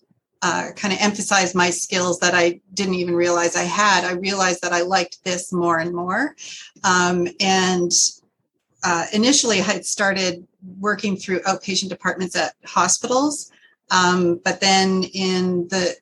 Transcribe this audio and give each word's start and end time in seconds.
uh, 0.41 0.69
kind 0.75 0.93
of 0.93 0.99
emphasized 0.99 1.53
my 1.53 1.69
skills 1.69 2.19
that 2.19 2.33
I 2.33 2.59
didn't 2.73 2.95
even 2.95 3.15
realize 3.15 3.55
I 3.55 3.63
had, 3.63 4.03
I 4.03 4.13
realized 4.13 4.63
that 4.63 4.73
I 4.73 4.81
liked 4.81 5.23
this 5.23 5.53
more 5.53 5.77
and 5.77 5.93
more. 5.93 6.35
Um, 6.83 7.27
and 7.39 7.91
uh, 8.83 9.05
initially, 9.13 9.59
I 9.59 9.63
had 9.63 9.85
started 9.85 10.47
working 10.79 11.17
through 11.17 11.41
outpatient 11.41 11.89
departments 11.89 12.35
at 12.35 12.55
hospitals. 12.65 13.51
Um, 13.91 14.41
but 14.43 14.59
then 14.59 15.03
in 15.13 15.67
the 15.67 15.95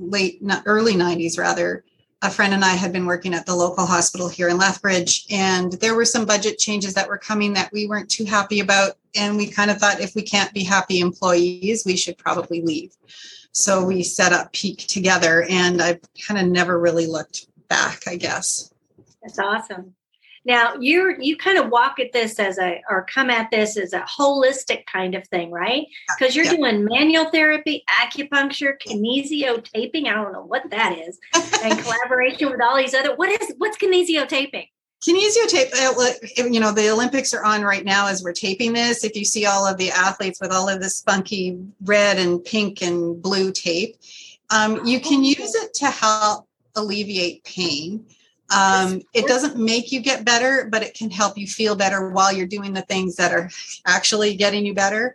late, 0.00 0.42
early 0.66 0.94
90s 0.94 1.38
rather, 1.38 1.84
a 2.22 2.30
friend 2.30 2.52
and 2.52 2.64
I 2.64 2.74
had 2.74 2.92
been 2.92 3.06
working 3.06 3.32
at 3.32 3.46
the 3.46 3.54
local 3.54 3.86
hospital 3.86 4.28
here 4.28 4.48
in 4.48 4.58
Lethbridge, 4.58 5.26
and 5.30 5.72
there 5.74 5.94
were 5.94 6.04
some 6.04 6.26
budget 6.26 6.58
changes 6.58 6.92
that 6.94 7.08
were 7.08 7.16
coming 7.16 7.54
that 7.54 7.72
we 7.72 7.86
weren't 7.86 8.10
too 8.10 8.24
happy 8.24 8.60
about. 8.60 8.92
And 9.16 9.36
we 9.36 9.50
kind 9.50 9.70
of 9.70 9.78
thought 9.78 10.00
if 10.00 10.14
we 10.14 10.22
can't 10.22 10.52
be 10.52 10.62
happy 10.62 11.00
employees, 11.00 11.84
we 11.84 11.96
should 11.96 12.18
probably 12.18 12.62
leave. 12.62 12.94
So 13.52 13.84
we 13.84 14.02
set 14.02 14.32
up 14.32 14.52
Peak 14.52 14.86
together, 14.86 15.44
and 15.48 15.80
I've 15.80 16.00
kind 16.26 16.38
of 16.38 16.46
never 16.46 16.78
really 16.78 17.06
looked 17.06 17.46
back, 17.68 18.02
I 18.06 18.16
guess. 18.16 18.72
That's 19.22 19.38
awesome. 19.38 19.94
Now 20.44 20.74
you're 20.80 21.20
you 21.20 21.36
kind 21.36 21.58
of 21.58 21.68
walk 21.68 22.00
at 22.00 22.12
this 22.12 22.38
as 22.38 22.58
a 22.58 22.80
or 22.88 23.04
come 23.04 23.30
at 23.30 23.50
this 23.50 23.76
as 23.76 23.92
a 23.92 24.00
holistic 24.00 24.86
kind 24.86 25.14
of 25.14 25.26
thing, 25.28 25.50
right? 25.50 25.86
Because 26.18 26.34
you're 26.34 26.46
doing 26.46 26.84
manual 26.84 27.30
therapy, 27.30 27.84
acupuncture, 27.90 28.74
kinesio 28.84 29.62
taping. 29.62 30.08
I 30.08 30.14
don't 30.14 30.32
know 30.32 30.44
what 30.44 30.70
that 30.70 30.98
is, 30.98 31.18
and 31.62 31.78
collaboration 31.82 32.50
with 32.50 32.62
all 32.62 32.76
these 32.76 32.94
other. 32.94 33.14
What 33.16 33.30
is 33.30 33.52
what's 33.58 33.76
kinesio 33.76 34.26
taping? 34.26 34.66
Kinesio 35.02 35.48
tape, 35.48 35.70
you 36.52 36.60
know, 36.60 36.72
the 36.72 36.90
Olympics 36.90 37.32
are 37.32 37.42
on 37.42 37.62
right 37.62 37.86
now 37.86 38.08
as 38.08 38.22
we're 38.22 38.34
taping 38.34 38.74
this. 38.74 39.02
If 39.02 39.16
you 39.16 39.24
see 39.24 39.46
all 39.46 39.66
of 39.66 39.78
the 39.78 39.90
athletes 39.90 40.38
with 40.42 40.52
all 40.52 40.68
of 40.68 40.82
this 40.82 41.00
funky 41.00 41.58
red 41.84 42.18
and 42.18 42.44
pink 42.44 42.82
and 42.82 43.20
blue 43.20 43.50
tape, 43.50 43.96
um, 44.50 44.84
you 44.84 45.00
can 45.00 45.20
oh. 45.20 45.22
use 45.22 45.54
it 45.54 45.72
to 45.74 45.86
help 45.86 46.46
alleviate 46.76 47.44
pain. 47.44 48.04
Um, 48.54 49.00
it 49.14 49.26
doesn't 49.26 49.56
make 49.56 49.92
you 49.92 50.00
get 50.00 50.24
better, 50.24 50.68
but 50.70 50.82
it 50.82 50.94
can 50.94 51.10
help 51.10 51.38
you 51.38 51.46
feel 51.46 51.76
better 51.76 52.10
while 52.10 52.32
you're 52.32 52.46
doing 52.46 52.72
the 52.72 52.82
things 52.82 53.16
that 53.16 53.32
are 53.32 53.48
actually 53.86 54.34
getting 54.34 54.66
you 54.66 54.74
better. 54.74 55.14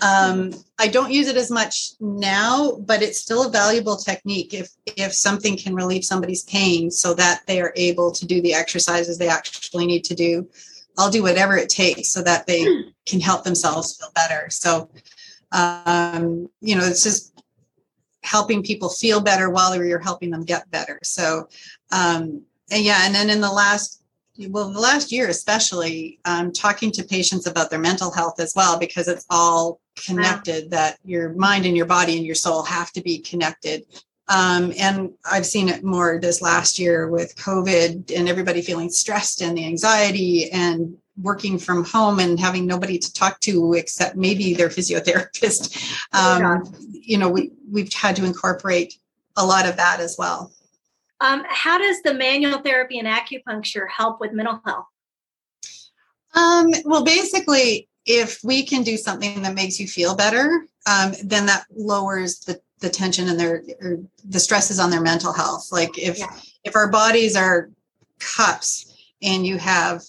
Um, 0.00 0.52
I 0.78 0.86
don't 0.88 1.10
use 1.10 1.26
it 1.26 1.36
as 1.36 1.50
much 1.50 1.90
now, 2.00 2.76
but 2.78 3.02
it's 3.02 3.20
still 3.20 3.46
a 3.46 3.50
valuable 3.50 3.96
technique 3.96 4.54
if 4.54 4.70
if 4.86 5.12
something 5.12 5.56
can 5.56 5.74
relieve 5.74 6.04
somebody's 6.04 6.44
pain 6.44 6.90
so 6.90 7.12
that 7.14 7.42
they 7.46 7.60
are 7.60 7.72
able 7.76 8.12
to 8.12 8.26
do 8.26 8.40
the 8.40 8.54
exercises 8.54 9.18
they 9.18 9.28
actually 9.28 9.86
need 9.86 10.04
to 10.04 10.14
do. 10.14 10.48
I'll 10.98 11.10
do 11.10 11.22
whatever 11.22 11.56
it 11.56 11.68
takes 11.68 12.12
so 12.12 12.22
that 12.22 12.46
they 12.46 12.66
can 13.04 13.20
help 13.20 13.44
themselves 13.44 13.96
feel 13.96 14.10
better. 14.14 14.48
So, 14.50 14.88
um, 15.52 16.48
you 16.60 16.74
know, 16.74 16.84
it's 16.84 17.02
just 17.02 17.32
helping 18.22 18.62
people 18.62 18.88
feel 18.88 19.20
better 19.20 19.50
while 19.50 19.76
you're 19.76 19.98
helping 19.98 20.30
them 20.30 20.44
get 20.44 20.70
better. 20.70 20.98
So, 21.02 21.48
um, 21.92 22.42
and 22.70 22.84
yeah, 22.84 23.00
and 23.04 23.14
then 23.14 23.30
in 23.30 23.40
the 23.40 23.50
last 23.50 24.02
well, 24.50 24.70
the 24.70 24.80
last 24.80 25.12
year 25.12 25.28
especially, 25.28 26.18
um, 26.24 26.52
talking 26.52 26.90
to 26.92 27.02
patients 27.02 27.46
about 27.46 27.70
their 27.70 27.78
mental 27.78 28.10
health 28.10 28.38
as 28.38 28.52
well, 28.54 28.78
because 28.78 29.08
it's 29.08 29.24
all 29.30 29.80
connected. 30.04 30.64
Wow. 30.64 30.70
That 30.70 30.98
your 31.04 31.32
mind 31.34 31.66
and 31.66 31.76
your 31.76 31.86
body 31.86 32.16
and 32.16 32.26
your 32.26 32.34
soul 32.34 32.62
have 32.64 32.92
to 32.92 33.00
be 33.00 33.18
connected. 33.18 33.86
Um, 34.28 34.72
and 34.78 35.12
I've 35.24 35.46
seen 35.46 35.68
it 35.68 35.84
more 35.84 36.18
this 36.20 36.42
last 36.42 36.78
year 36.78 37.08
with 37.08 37.36
COVID 37.36 38.14
and 38.16 38.28
everybody 38.28 38.60
feeling 38.60 38.90
stressed 38.90 39.40
and 39.40 39.56
the 39.56 39.64
anxiety 39.64 40.50
and 40.50 40.96
working 41.22 41.58
from 41.58 41.84
home 41.84 42.18
and 42.18 42.38
having 42.38 42.66
nobody 42.66 42.98
to 42.98 43.12
talk 43.12 43.40
to 43.40 43.74
except 43.74 44.16
maybe 44.16 44.52
their 44.52 44.68
physiotherapist. 44.68 45.94
Oh 46.12 46.44
um, 46.44 46.74
you 46.90 47.18
know, 47.18 47.28
we 47.28 47.52
we've 47.70 47.92
had 47.92 48.16
to 48.16 48.24
incorporate 48.24 48.98
a 49.36 49.46
lot 49.46 49.66
of 49.66 49.76
that 49.76 50.00
as 50.00 50.16
well. 50.18 50.52
Um, 51.20 51.44
how 51.48 51.78
does 51.78 52.02
the 52.02 52.14
manual 52.14 52.58
therapy 52.58 52.98
and 52.98 53.08
acupuncture 53.08 53.88
help 53.88 54.20
with 54.20 54.32
mental 54.32 54.60
health? 54.64 54.86
Um, 56.34 56.72
well, 56.84 57.04
basically, 57.04 57.88
if 58.04 58.38
we 58.44 58.64
can 58.64 58.82
do 58.82 58.96
something 58.96 59.42
that 59.42 59.54
makes 59.54 59.80
you 59.80 59.88
feel 59.88 60.14
better, 60.14 60.66
um, 60.86 61.12
then 61.24 61.46
that 61.46 61.64
lowers 61.74 62.40
the, 62.40 62.60
the 62.80 62.90
tension 62.90 63.28
and 63.28 63.40
their 63.40 63.62
the 64.24 64.38
stresses 64.38 64.78
on 64.78 64.90
their 64.90 65.00
mental 65.00 65.32
health. 65.32 65.68
Like 65.72 65.98
if 65.98 66.18
yeah. 66.18 66.36
if 66.64 66.76
our 66.76 66.90
bodies 66.90 67.34
are 67.34 67.70
cups 68.20 68.94
and 69.22 69.46
you 69.46 69.56
have 69.58 70.02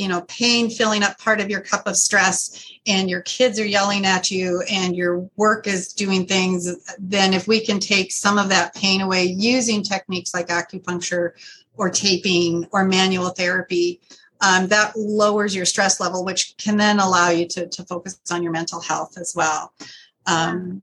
you 0.00 0.08
know 0.08 0.22
pain 0.22 0.70
filling 0.70 1.02
up 1.02 1.18
part 1.18 1.40
of 1.40 1.50
your 1.50 1.60
cup 1.60 1.86
of 1.86 1.96
stress 1.96 2.72
and 2.86 3.10
your 3.10 3.20
kids 3.22 3.60
are 3.60 3.66
yelling 3.66 4.06
at 4.06 4.30
you 4.30 4.62
and 4.70 4.96
your 4.96 5.28
work 5.36 5.66
is 5.66 5.92
doing 5.92 6.26
things 6.26 6.74
then 6.98 7.34
if 7.34 7.46
we 7.46 7.64
can 7.64 7.78
take 7.78 8.10
some 8.10 8.38
of 8.38 8.48
that 8.48 8.74
pain 8.74 9.02
away 9.02 9.24
using 9.24 9.82
techniques 9.82 10.32
like 10.32 10.48
acupuncture 10.48 11.32
or 11.76 11.90
taping 11.90 12.66
or 12.72 12.84
manual 12.84 13.28
therapy 13.30 14.00
um, 14.40 14.68
that 14.68 14.96
lowers 14.96 15.54
your 15.54 15.66
stress 15.66 16.00
level 16.00 16.24
which 16.24 16.54
can 16.56 16.76
then 16.76 16.98
allow 16.98 17.28
you 17.28 17.46
to, 17.46 17.68
to 17.68 17.84
focus 17.84 18.18
on 18.30 18.42
your 18.42 18.52
mental 18.52 18.80
health 18.80 19.18
as 19.18 19.34
well. 19.36 19.72
Um, 20.26 20.82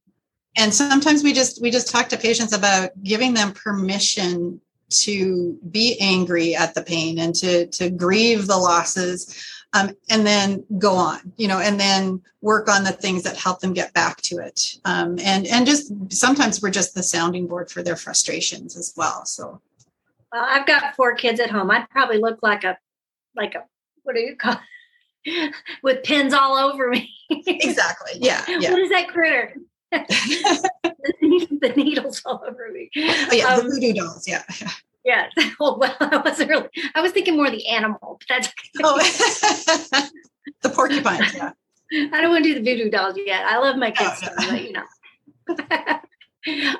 and 0.56 0.74
sometimes 0.74 1.24
we 1.24 1.34
just 1.34 1.62
we 1.62 1.70
just 1.70 1.90
talk 1.90 2.10
to 2.10 2.18
patients 2.18 2.54
about 2.54 2.92
giving 3.04 3.34
them 3.34 3.54
permission 3.54 4.60
to 4.90 5.58
be 5.70 5.98
angry 6.00 6.56
at 6.56 6.74
the 6.74 6.82
pain 6.82 7.20
and 7.20 7.36
to 7.36 7.68
to 7.68 7.90
grieve 7.90 8.48
the 8.48 8.58
losses 8.58 9.46
um, 9.74 9.92
and 10.10 10.26
then 10.26 10.64
go 10.78 10.96
on 10.96 11.34
you 11.38 11.48
know 11.48 11.60
and 11.60 11.80
then 11.80 12.22
work 12.42 12.70
on 12.70 12.84
the 12.84 12.92
things 12.92 13.24
that 13.24 13.36
help 13.36 13.60
them 13.60 13.74
get 13.74 13.94
back 13.94 14.22
to 14.22 14.38
it. 14.38 14.76
Um, 14.86 15.20
and 15.20 15.46
and 15.48 15.66
just 15.66 15.92
sometimes 16.12 16.62
we're 16.62 16.70
just 16.70 16.96
the 16.96 17.04
sounding 17.04 17.48
board 17.48 17.70
for 17.70 17.84
their 17.84 17.98
frustrations 17.98 18.78
as 18.78 18.94
well 18.96 19.26
so. 19.26 19.62
Well 20.32 20.46
i've 20.46 20.68
got 20.68 20.96
four 20.96 21.16
kids 21.16 21.40
at 21.40 21.50
home. 21.50 21.72
I'd 21.72 21.90
probably 21.90 22.18
look 22.18 22.40
like 22.42 22.64
a 22.64 22.78
like 23.36 23.56
a 23.56 23.66
what 24.04 24.16
do 24.16 24.22
you 24.22 24.36
call 24.36 24.54
it? 25.26 25.54
with 25.84 26.04
pins 26.04 26.34
all 26.34 26.56
over 26.56 26.88
me. 26.88 27.14
Exactly. 27.30 28.12
Yeah, 28.16 28.46
yeah. 28.48 28.72
what 28.72 28.80
is 28.80 28.90
that 28.90 29.10
critter 29.10 29.54
the 29.92 31.74
needles 31.76 32.22
all 32.26 32.44
over 32.48 32.70
me. 32.72 32.90
Oh 32.98 33.34
yeah, 33.34 33.46
um, 33.46 33.70
the 33.70 33.76
voodoo 33.76 33.94
dolls. 33.94 34.28
Yeah. 34.28 34.44
Yes. 35.06 35.32
Oh 35.60 35.78
well, 35.78 35.96
I 36.00 36.18
wasn't 36.18 36.50
really. 36.50 36.68
I 36.94 37.02
was 37.02 37.14
thinking 37.14 37.38
more 37.38 37.50
the 37.50 37.68
animal, 37.68 38.20
but 38.20 38.28
that's. 38.28 38.54
oh, 38.84 38.98
the 40.62 40.70
porcupine. 40.70 41.22
Yeah. 41.34 41.52
I 42.14 42.22
don't 42.22 42.32
want 42.32 42.44
to 42.44 42.54
do 42.54 42.60
the 42.60 42.70
voodoo 42.70 42.90
dolls 42.90 43.16
yet. 43.18 43.46
I 43.46 43.58
love 43.60 43.78
my 43.78 43.92
kids, 43.92 44.22
oh, 44.24 44.54
yeah. 44.54 44.56
you 44.56 44.74
know. 44.74 44.84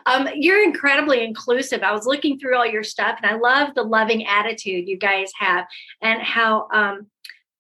um, 0.06 0.28
you're 0.36 0.62
incredibly 0.62 1.24
inclusive. 1.24 1.82
I 1.82 1.94
was 1.94 2.06
looking 2.06 2.38
through 2.38 2.58
all 2.58 2.66
your 2.66 2.84
stuff, 2.84 3.18
and 3.24 3.32
I 3.32 3.38
love 3.38 3.74
the 3.74 3.84
loving 3.84 4.28
attitude 4.28 4.90
you 4.90 4.98
guys 4.98 5.32
have, 5.40 5.66
and 6.02 6.22
how 6.22 6.68
um, 6.74 7.08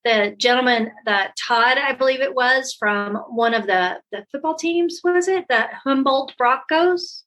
the 0.07 0.35
gentleman, 0.37 0.91
the 1.05 1.27
Todd, 1.47 1.77
I 1.77 1.93
believe 1.93 2.21
it 2.21 2.33
was 2.33 2.75
from 2.79 3.15
one 3.29 3.53
of 3.53 3.67
the 3.67 3.99
the 4.11 4.25
football 4.31 4.55
teams. 4.55 5.01
Was 5.03 5.27
it 5.27 5.45
the 5.49 5.67
Humboldt 5.83 6.33
Broncos? 6.37 7.23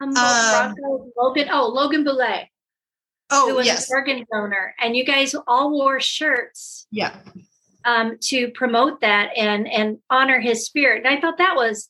Humboldt 0.00 0.26
um, 0.26 0.74
Broncos. 0.74 1.12
Logan. 1.16 1.48
Oh, 1.50 1.68
Logan 1.68 2.04
Boulet. 2.04 2.48
Oh, 3.30 3.48
who 3.48 3.56
was 3.56 3.66
yes. 3.66 3.88
an 3.88 3.96
organ 3.96 4.26
donor, 4.32 4.74
and 4.80 4.96
you 4.96 5.04
guys 5.04 5.34
all 5.46 5.70
wore 5.70 6.00
shirts. 6.00 6.86
Yeah. 6.90 7.16
Um, 7.84 8.18
to 8.22 8.50
promote 8.50 9.00
that 9.02 9.30
and 9.36 9.68
and 9.68 9.98
honor 10.10 10.40
his 10.40 10.66
spirit, 10.66 11.04
and 11.04 11.16
I 11.16 11.20
thought 11.20 11.38
that 11.38 11.54
was 11.54 11.88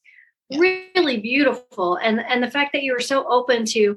yeah. 0.50 0.58
really 0.58 1.20
beautiful, 1.20 1.96
and 1.96 2.20
and 2.20 2.43
the 2.43 2.50
fact 2.50 2.75
that 2.75 2.82
you 2.82 2.93
were 2.93 3.00
so 3.00 3.26
open 3.28 3.64
to 3.66 3.96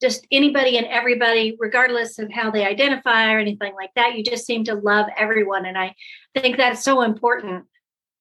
just 0.00 0.26
anybody 0.30 0.78
and 0.78 0.86
everybody, 0.86 1.56
regardless 1.58 2.18
of 2.18 2.30
how 2.32 2.50
they 2.50 2.64
identify 2.64 3.32
or 3.32 3.38
anything 3.38 3.74
like 3.74 3.90
that. 3.96 4.16
You 4.16 4.24
just 4.24 4.46
seem 4.46 4.64
to 4.64 4.74
love 4.74 5.06
everyone, 5.16 5.66
and 5.66 5.76
I 5.76 5.94
think 6.36 6.56
that's 6.56 6.84
so 6.84 7.02
important. 7.02 7.64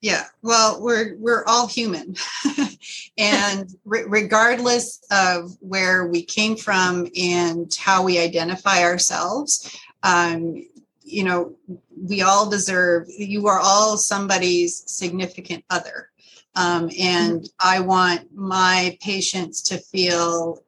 Yeah, 0.01 0.25
well, 0.43 0.81
we're 0.81 1.15
we're 1.17 1.43
all 1.45 1.67
human, 1.67 2.15
and 3.17 3.69
re- 3.83 4.05
regardless 4.07 5.01
of 5.09 5.57
where 5.59 6.07
we 6.07 6.23
came 6.23 6.55
from 6.55 7.07
and 7.19 7.73
how 7.79 8.03
we 8.03 8.19
identify 8.19 8.83
ourselves, 8.83 9.75
um, 10.03 10.63
you 11.03 11.23
know, 11.23 11.55
we 11.99 12.21
all 12.21 12.49
deserve. 12.49 13.07
You 13.09 13.47
are 13.47 13.59
all 13.59 13.97
somebody's 13.97 14.83
significant 14.85 15.63
other, 15.71 16.11
um, 16.53 16.91
and 16.99 17.41
mm-hmm. 17.41 17.45
I 17.59 17.79
want 17.79 18.35
my 18.35 18.97
patients 19.01 19.63
to 19.63 19.79
feel 19.79 20.63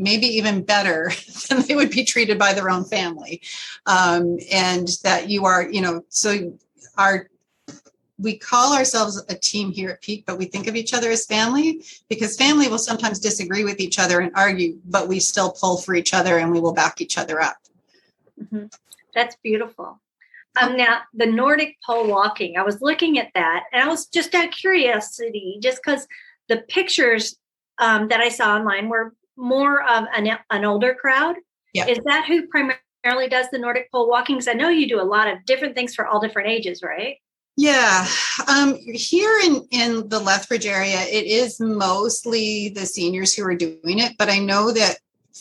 maybe 0.00 0.26
even 0.26 0.62
better 0.62 1.12
than 1.48 1.62
they 1.62 1.74
would 1.74 1.90
be 1.90 2.04
treated 2.04 2.38
by 2.38 2.52
their 2.52 2.70
own 2.70 2.84
family. 2.84 3.42
Um, 3.86 4.38
and 4.50 4.88
that 5.04 5.28
you 5.28 5.44
are, 5.44 5.70
you 5.70 5.80
know, 5.80 6.04
so 6.08 6.58
our 6.98 7.28
we 8.18 8.36
call 8.36 8.74
ourselves 8.74 9.22
a 9.30 9.34
team 9.34 9.72
here 9.72 9.88
at 9.88 10.02
Peak, 10.02 10.24
but 10.26 10.36
we 10.36 10.44
think 10.44 10.66
of 10.66 10.76
each 10.76 10.92
other 10.92 11.10
as 11.10 11.24
family 11.24 11.82
because 12.10 12.36
family 12.36 12.68
will 12.68 12.78
sometimes 12.78 13.18
disagree 13.18 13.64
with 13.64 13.80
each 13.80 13.98
other 13.98 14.20
and 14.20 14.30
argue, 14.36 14.78
but 14.84 15.08
we 15.08 15.18
still 15.18 15.50
pull 15.52 15.78
for 15.78 15.94
each 15.94 16.12
other 16.12 16.36
and 16.38 16.52
we 16.52 16.60
will 16.60 16.74
back 16.74 17.00
each 17.00 17.16
other 17.16 17.40
up. 17.40 17.56
Mm-hmm. 18.38 18.66
That's 19.14 19.36
beautiful. 19.42 20.00
Um, 20.60 20.76
now, 20.76 21.00
the 21.14 21.26
Nordic 21.26 21.78
pole 21.86 22.06
walking, 22.08 22.58
I 22.58 22.62
was 22.62 22.82
looking 22.82 23.18
at 23.18 23.30
that 23.34 23.64
and 23.72 23.82
I 23.82 23.88
was 23.88 24.06
just 24.06 24.34
out 24.34 24.48
of 24.48 24.50
curiosity, 24.50 25.58
just 25.62 25.82
because 25.82 26.06
the 26.48 26.58
pictures 26.58 27.36
um, 27.78 28.08
that 28.08 28.20
I 28.20 28.28
saw 28.28 28.56
online 28.56 28.88
were 28.88 29.14
more 29.40 29.82
of 29.82 30.04
an, 30.14 30.30
an 30.50 30.64
older 30.64 30.94
crowd. 30.94 31.36
Is 31.74 31.98
that 32.04 32.26
who 32.26 32.46
primarily 32.48 33.28
does 33.28 33.46
the 33.50 33.58
Nordic 33.58 33.90
pole 33.90 34.08
walking? 34.08 34.36
Because 34.36 34.48
I 34.48 34.52
know 34.52 34.68
you 34.68 34.88
do 34.88 35.00
a 35.00 35.02
lot 35.02 35.28
of 35.28 35.44
different 35.46 35.74
things 35.74 35.94
for 35.94 36.06
all 36.06 36.20
different 36.20 36.48
ages, 36.48 36.82
right? 36.82 37.16
Yeah, 37.56 38.06
um, 38.48 38.76
here 38.76 39.38
in 39.44 39.66
in 39.70 40.08
the 40.08 40.18
Lethbridge 40.18 40.66
area, 40.66 41.00
it 41.00 41.26
is 41.26 41.60
mostly 41.60 42.70
the 42.70 42.86
seniors 42.86 43.34
who 43.34 43.44
are 43.44 43.54
doing 43.54 43.98
it. 43.98 44.12
But 44.18 44.30
I 44.30 44.38
know 44.38 44.72
that 44.72 44.98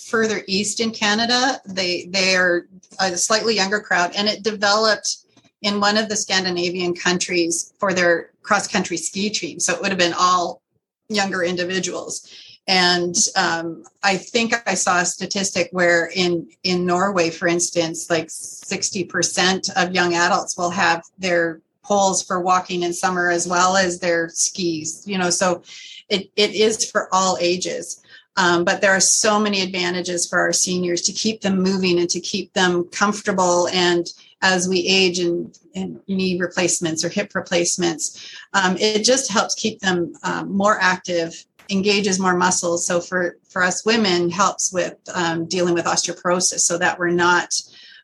further 0.07 0.44
east 0.48 0.80
in 0.80 0.92
Canada, 0.92 1.62
they 1.66 2.06
they 2.10 2.36
are 2.36 2.68
a 3.00 3.16
slightly 3.18 3.56
younger 3.56 3.80
crowd, 3.80 4.12
and 4.16 4.28
it 4.28 4.44
developed 4.44 5.18
in 5.62 5.80
one 5.80 5.98
of 5.98 6.10
the 6.10 6.16
Scandinavian 6.16 6.94
countries 6.94 7.74
for 7.80 7.94
their 7.94 8.31
cross 8.42 8.68
country 8.68 8.98
ski 8.98 9.30
team. 9.30 9.60
So 9.60 9.74
it 9.74 9.81
would 9.81 9.90
have 9.90 10.00
been 10.00 10.13
all 10.18 10.62
younger 11.10 11.44
individuals. 11.44 12.30
And 12.69 13.16
um, 13.36 13.83
I 14.04 14.16
think 14.16 14.54
I 14.68 14.75
saw 14.75 15.00
a 15.00 15.06
statistic 15.06 15.69
where 15.71 16.12
in 16.16 16.48
in 16.63 16.86
Norway, 16.86 17.31
for 17.31 17.48
instance, 17.48 18.12
like 18.12 18.30
sixty 18.30 19.04
percent 19.04 19.69
of 19.75 19.95
young 19.95 20.13
adults 20.13 20.56
will 20.56 20.69
have 20.69 21.04
their 21.18 21.62
poles 21.83 22.21
for 22.21 22.39
walking 22.39 22.83
in 22.83 22.94
summer 22.94 23.31
as 23.31 23.48
well 23.48 23.75
as 23.75 24.00
their 24.00 24.30
skis. 24.30 25.04
You 25.07 25.18
know, 25.18 25.31
so 25.31 25.63
it 26.10 26.30
it 26.36 26.54
is 26.54 26.89
for 26.89 27.10
all 27.12 27.39
ages. 27.42 28.04
Um, 28.38 28.63
but 28.63 28.81
there 28.81 28.92
are 28.92 29.01
so 29.01 29.39
many 29.39 29.63
advantages 29.63 30.30
for 30.30 30.39
our 30.39 30.54
seniors 30.54 31.01
to 31.01 31.12
keep 31.12 31.42
them 31.42 31.63
moving 31.63 31.98
and 32.00 32.10
to 32.12 32.19
keep 32.19 32.54
them 32.54 32.83
comfortable 32.92 33.68
and 33.69 34.07
as 34.42 34.69
we 34.69 34.86
age 34.88 35.19
and, 35.19 35.57
and 35.75 36.00
knee 36.07 36.39
replacements 36.39 37.04
or 37.04 37.10
hip 37.10 37.36
replacements 37.36 38.33
um, 38.54 38.77
it 38.77 39.04
just 39.04 39.30
helps 39.30 39.56
keep 39.56 39.81
them 39.81 40.13
um, 40.24 40.56
more 40.56 40.77
active 40.80 41.44
engages 41.69 42.19
more 42.19 42.36
muscles. 42.36 42.86
So 42.86 43.00
for 43.00 43.38
for 43.48 43.63
us 43.63 43.86
women, 43.86 44.30
helps 44.30 44.74
with 44.74 44.95
um, 45.13 45.45
dealing 45.45 45.74
with 45.74 45.86
osteoporosis, 45.86 46.60
so 46.60 46.77
that 46.77 46.98
we're 47.00 47.10
not 47.10 47.54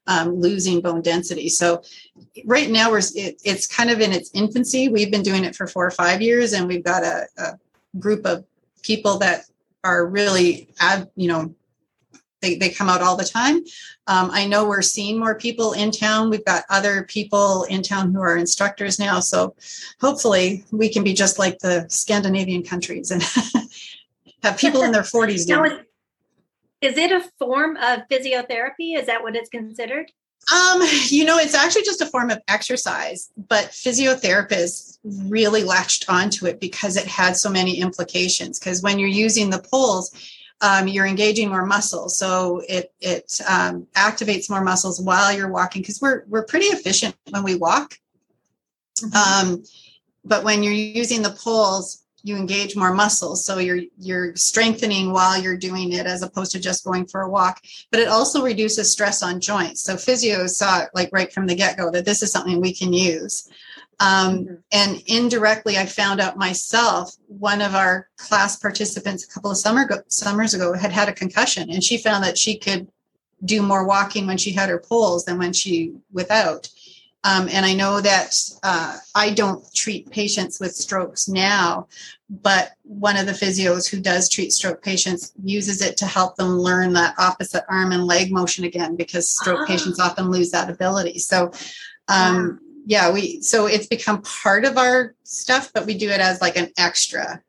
um, 0.07 0.39
losing 0.39 0.81
bone 0.81 1.01
density. 1.01 1.50
So 1.50 1.81
right 2.45 2.69
now 2.69 2.91
we're 2.91 3.01
it, 3.15 3.41
it's 3.44 3.67
kind 3.67 3.89
of 3.89 4.01
in 4.01 4.12
its 4.12 4.31
infancy. 4.33 4.88
We've 4.88 5.12
been 5.12 5.23
doing 5.23 5.44
it 5.44 5.56
for 5.56 5.67
four 5.67 5.85
or 5.85 5.91
five 5.91 6.21
years, 6.21 6.53
and 6.53 6.67
we've 6.67 6.83
got 6.83 7.03
a, 7.03 7.27
a 7.38 7.59
group 8.00 8.25
of 8.25 8.45
people 8.83 9.17
that 9.19 9.45
are 9.83 10.06
really, 10.06 10.69
you 11.15 11.27
know, 11.27 11.53
they, 12.45 12.56
they 12.56 12.69
come 12.69 12.89
out 12.89 13.01
all 13.01 13.15
the 13.15 13.25
time. 13.25 13.57
Um, 14.07 14.30
I 14.31 14.45
know 14.45 14.68
we're 14.68 14.83
seeing 14.83 15.18
more 15.18 15.36
people 15.36 15.74
in 15.74 15.89
town. 15.92 16.30
We've 16.30 16.45
got 16.45 16.63
other 16.69 17.03
people 17.03 17.63
in 17.63 17.81
town 17.81 18.13
who 18.13 18.21
are 18.21 18.38
instructors 18.38 19.00
now. 19.00 19.19
So 19.19 19.56
hopefully 20.00 20.63
we 20.71 20.89
can 20.89 21.03
be 21.03 21.13
just 21.13 21.39
like 21.39 21.57
the 21.59 21.88
Scandinavian 21.89 22.63
countries 22.63 23.09
and 23.09 23.24
have 24.44 24.57
people 24.57 24.83
in 24.83 24.92
their 24.92 25.01
40s 25.01 25.47
now, 25.47 25.63
is, 25.63 25.74
is 26.81 26.97
it 26.97 27.12
a 27.12 27.21
form 27.39 27.77
of 27.77 28.01
physiotherapy? 28.12 28.97
Is 28.97 29.07
that 29.07 29.24
what 29.24 29.36
it's 29.36 29.50
considered? 29.50 30.12
Um, 30.53 30.83
you 31.07 31.25
know, 31.25 31.39
it's 31.39 31.56
actually 31.56 31.81
just 31.81 32.01
a 32.01 32.06
form 32.06 32.30
of 32.30 32.39
exercise, 32.47 33.31
but 33.36 33.69
physiotherapists 33.69 35.00
really 35.03 35.63
latched 35.63 36.06
onto 36.07 36.45
it 36.45 36.59
because 36.59 36.97
it 36.97 37.07
had 37.07 37.36
so 37.36 37.50
many 37.50 37.80
implications. 37.80 38.59
Because 38.59 38.83
when 38.83 39.00
you're 39.00 39.09
using 39.09 39.50
the 39.50 39.57
poles, 39.71 40.12
um, 40.62 40.88
you're 40.88 41.06
engaging 41.06 41.50
more 41.50 41.66
muscles. 41.66 42.18
So 42.18 42.62
it 42.68 42.94
it 43.02 43.40
um, 43.48 43.88
activates 43.96 44.50
more 44.50 44.63
muscles 44.63 45.02
while 45.02 45.36
you're 45.36 45.52
walking 45.52 45.81
because 45.81 46.02
we're 46.02 46.24
we're 46.28 46.46
pretty 46.46 46.68
efficient 46.68 47.16
when 47.30 47.44
we 47.44 47.56
walk. 47.56 48.00
Mm-hmm. 49.00 49.16
Um, 49.52 49.63
but 50.24 50.44
when 50.44 50.64
you're 50.64 50.74
using 50.74 51.21
the 51.21 51.31
poles, 51.31 52.06
you 52.26 52.35
engage 52.35 52.76
more 52.76 52.92
muscles 52.92 53.45
so 53.45 53.59
you're 53.59 53.81
you're 54.00 54.35
strengthening 54.35 55.14
while 55.14 55.40
you're 55.40 55.56
doing 55.56 55.94
it 55.94 56.07
as 56.07 56.24
opposed 56.24 56.52
to 56.52 56.59
just 56.59 56.83
going 56.83 57.06
for 57.06 57.21
a 57.21 57.30
walk 57.30 57.62
but 57.92 58.00
it 58.00 58.07
also 58.07 58.44
reduces 58.44 58.92
stress 58.92 59.21
on 59.21 59.40
joints 59.40 59.83
so 59.83 59.94
physios 59.94 60.50
saw 60.50 60.81
it 60.81 60.90
like 60.95 61.09
right 61.14 61.31
from 61.31 61.45
the 61.45 61.54
get-go 61.54 61.92
that 61.92 62.04
this 62.04 62.24
is 62.24 62.31
something 62.31 62.59
we 62.59 62.74
can 62.74 62.92
use 62.92 63.47
um, 63.99 64.40
mm-hmm. 64.40 64.54
And 64.71 65.02
indirectly, 65.07 65.78
I 65.78 65.85
found 65.85 66.19
out 66.19 66.37
myself. 66.37 67.16
One 67.28 67.61
of 67.61 67.75
our 67.75 68.09
class 68.18 68.57
participants 68.57 69.23
a 69.23 69.28
couple 69.28 69.52
of 69.52 69.57
summer 69.57 69.85
go, 69.85 69.97
summers 70.07 70.54
ago 70.54 70.73
had 70.73 70.92
had 70.92 71.09
a 71.09 71.14
concussion, 71.14 71.69
and 71.69 71.83
she 71.83 71.97
found 71.97 72.23
that 72.23 72.37
she 72.37 72.57
could 72.57 72.87
do 73.44 73.61
more 73.61 73.85
walking 73.85 74.28
when 74.28 74.37
she 74.37 74.52
had 74.52 74.69
her 74.69 74.80
poles 74.80 75.25
than 75.25 75.37
when 75.37 75.54
she 75.54 75.94
without. 76.11 76.69
Um, 77.23 77.49
and 77.52 77.66
I 77.66 77.73
know 77.73 78.02
that 78.02 78.37
uh, 78.61 78.97
I 79.16 79.31
don't 79.31 79.64
treat 79.73 80.11
patients 80.11 80.59
with 80.59 80.75
strokes 80.75 81.28
now, 81.28 81.87
but 82.30 82.73
one 82.83 83.18
of 83.18 83.25
the 83.25 83.31
physios 83.31 83.90
who 83.90 83.99
does 83.99 84.30
treat 84.30 84.54
stroke 84.54 84.83
patients 84.83 85.33
uses 85.44 85.81
it 85.81 85.97
to 85.97 86.06
help 86.06 86.35
them 86.35 86.59
learn 86.59 86.94
that 86.94 87.16
opposite 87.18 87.64
arm 87.68 87.94
and 87.94 88.06
leg 88.06 88.31
motion 88.31 88.64
again 88.64 88.95
because 88.95 89.28
stroke 89.28 89.61
oh. 89.61 89.66
patients 89.66 89.99
often 89.99 90.30
lose 90.30 90.52
that 90.52 90.69
ability. 90.69 91.18
So, 91.18 91.52
um, 92.09 92.59
yeah, 92.85 93.11
we 93.11 93.42
so 93.42 93.65
it's 93.65 93.87
become 93.87 94.21
part 94.21 94.63
of 94.63 94.77
our 94.77 95.15
stuff, 95.23 95.71
but 95.73 95.85
we 95.85 95.97
do 95.97 96.09
it 96.09 96.19
as 96.19 96.39
like 96.39 96.56
an 96.56 96.71
extra, 96.77 97.42